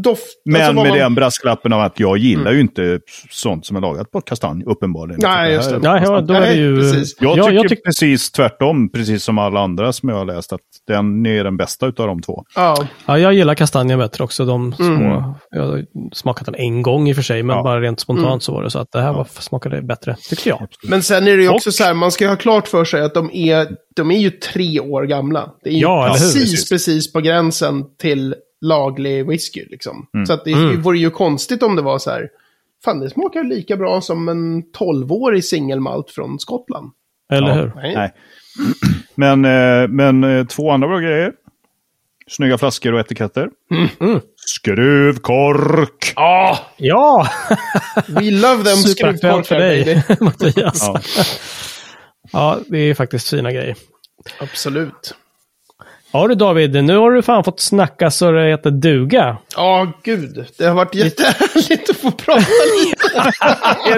[0.03, 0.23] doft...
[0.45, 3.81] Men alltså med man- den brasklappen av att jag gillar ju inte sånt som är
[3.81, 5.19] lagat på kastanj, uppenbarligen.
[5.23, 5.79] Nej, Det just det.
[5.83, 6.79] Ja, ja, då är det Nej, ju...
[6.79, 7.15] precis.
[7.19, 10.53] Jag ja, tycker jag tyck- precis tvärtom, precis som alla andra som jag har läst,
[10.53, 12.43] att den är den bästa utav de två.
[12.55, 14.45] Ja, ja, jag gillar kastanjen bättre också.
[14.45, 15.23] De små, Mm.
[15.51, 17.63] Jag har smakat den en gång i och för sig, men Ja.
[17.63, 18.39] bara rent spontant Mm.
[18.39, 20.67] så var det så att det här var, smakade bättre, tyckte jag.
[20.87, 22.85] men sen är det ju också Och- så här, man ska ju ha klart för
[22.85, 25.49] sig att de är, de är ju tre år gamla.
[25.63, 26.69] Det är ju precis, Precis.
[26.69, 29.65] precis på gränsen till laglig whisky.
[29.69, 30.07] Liksom.
[30.27, 30.81] Så att det Mm.
[30.81, 32.29] vore ju konstigt om det var så här,
[32.85, 36.91] fan det smakar lika bra som en 12-årig singelmalt från Skottland.
[37.31, 37.53] Eller Ja.
[37.53, 37.71] hur?
[37.75, 37.95] Nej.
[37.95, 38.13] Nej.
[39.15, 41.33] Men, eh, men eh, två andra bra grejer.
[42.27, 43.49] Snygga flaskor och etiketter.
[43.99, 44.19] Mm.
[44.35, 46.13] Skruvkork!
[46.15, 47.27] Ah, Ja!
[48.07, 49.83] we love them för skruvkorkar, baby.
[49.83, 50.81] dig, Mattias.
[50.87, 50.99] Ja.
[52.31, 52.59] Ja.
[52.67, 53.75] det är faktiskt fina grejer.
[54.39, 55.15] Absolut.
[56.15, 59.37] Ja du David, nu har du fan fått snacka så det heter duga.
[59.55, 60.45] Ja, gud.
[60.57, 63.31] Det har varit jättehärligt att få prata lite.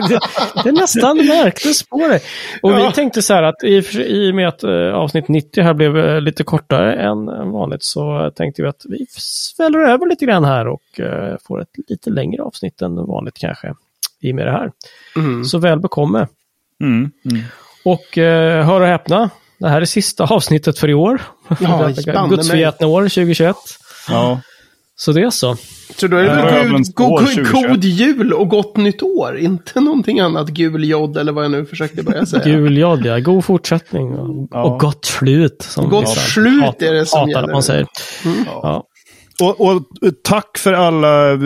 [0.09, 0.19] det,
[0.63, 2.21] det är nästan märktes på dig.
[2.61, 2.87] Och Ja.
[2.87, 5.97] vi tänkte så här att i, i och med att eh, avsnitt 90 här blev
[5.97, 10.67] eh, lite kortare än, vanligt så tänkte vi att vi sväller över lite grann här
[10.67, 13.73] och eh, får ett lite längre avsnitt än vanligt kanske.
[14.21, 14.71] I och med det här.
[15.15, 15.45] Mm.
[15.45, 16.27] Så väl bekomme.
[16.81, 17.11] Mm.
[17.25, 17.43] Mm.
[17.85, 21.21] Och eh, hör och häpna, det här är sista avsnittet för i år.
[21.59, 21.91] Ja.
[22.29, 23.55] Gudsförgätna år 2021.
[24.09, 24.39] Ja.
[24.97, 25.55] Så det är så.
[25.97, 27.69] Så då är det väl god, god, 2021.
[27.69, 29.37] god jul och gott nytt år.
[29.37, 32.43] Inte någonting annat gul jod eller vad jag nu försökte börja säga.
[32.43, 33.19] Gul jod, ja.
[33.19, 34.63] God fortsättning och, Ja.
[34.63, 35.61] och gott slut.
[35.69, 37.53] Som Gott slut hat- är det som hatar gäller.
[37.53, 37.87] man säger.
[38.25, 38.37] Mm.
[38.45, 38.83] Ja.
[39.41, 39.81] Och, och
[40.23, 41.37] tack för alla eh,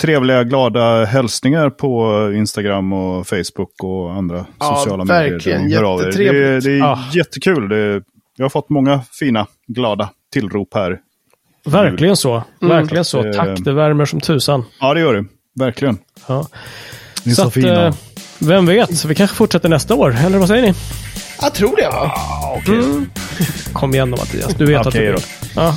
[0.00, 5.30] trevliga, glada hälsningar på Instagram och Facebook och andra Ja, sociala medier.
[5.30, 5.60] verkligen.
[5.62, 6.04] där ni hör av er.
[6.04, 6.64] Det, är- Jättetrevligt.
[6.64, 6.98] det är Ja.
[7.14, 7.68] jättekul.
[7.68, 8.02] Det,
[8.38, 10.98] jag har fått många fina, glada tillrop här.
[11.66, 12.32] Verkligen så.
[12.62, 12.76] Mm.
[12.76, 13.24] Verkligen så.
[13.26, 14.64] Eh, Tack, det värmer som tusan.
[14.80, 15.24] Ja, det gör det.
[15.54, 15.98] Verkligen.
[16.26, 16.46] Ja.
[17.24, 17.86] Ni är så, att, fina.
[17.86, 17.94] eh,
[18.38, 20.16] vem vet, så vi kanske fortsätter nästa år.
[20.26, 20.74] Eller vad säger ni?
[21.40, 22.12] Jag tror det va?
[22.66, 23.10] Mm.
[23.72, 25.22] Kom igen då Mattias, du vet att Okej du vill.
[25.56, 25.76] Ja.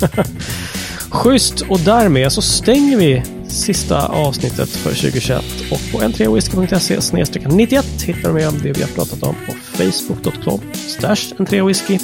[1.10, 5.44] Schysst, och därmed så stänger vi sista avsnittet för 2021.
[5.70, 9.52] Och på n3whisky.se snedstreck 91 hittar du med om det vi har pratat om på
[9.52, 10.60] facebook.com
[11.38, 11.98] n3whisky.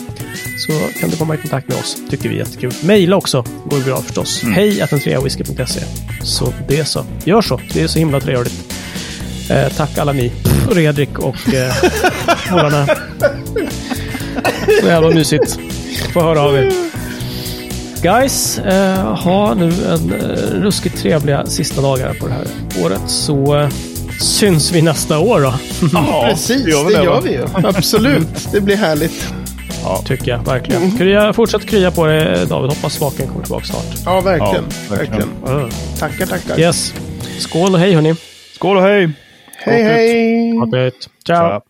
[0.59, 1.97] Så kan du komma i kontakt med oss.
[2.11, 2.73] Tycker vi är jättekul.
[2.83, 4.43] Maila också, går ju bra förstås.
[4.43, 5.81] Hej att n3whisky.se.
[6.23, 7.05] Så det så.
[7.25, 8.75] Gör så, det är så himla trevligt.
[9.51, 10.33] Eh, tack alla ni,
[10.71, 11.75] Fredrik och eh,
[12.51, 12.87] Polarna.
[14.81, 15.59] Så jävla mysigt.
[16.13, 16.92] Få höra av er.
[18.03, 22.47] Guys, eh, ha nu en eh, ruskigt trevliga sista dagar på det här
[22.85, 23.01] året.
[23.07, 23.69] Så eh,
[24.21, 25.55] syns vi nästa år då.
[25.93, 27.45] Ja, Precis, vi gör det gör vi ju.
[27.55, 28.49] Absolut.
[28.53, 29.35] Det blir härligt.
[30.05, 30.99] Tycker jag verkligen.
[30.99, 32.71] Krya, fortsätt krya på dig David.
[32.71, 33.85] Hoppas smaken kommer tillbaka snart.
[34.05, 34.65] Ja, verkligen.
[34.89, 35.29] Ja, verkligen.
[35.45, 35.71] verkligen.
[35.99, 36.61] Tackar, tackar.
[36.61, 36.95] Yes.
[37.39, 38.15] Skål och hej hörni.
[38.55, 39.11] Skål och hej!
[39.57, 40.59] Hej, hej.
[40.59, 40.91] Ha det.
[41.27, 41.49] Ciao.
[41.49, 41.61] Tja.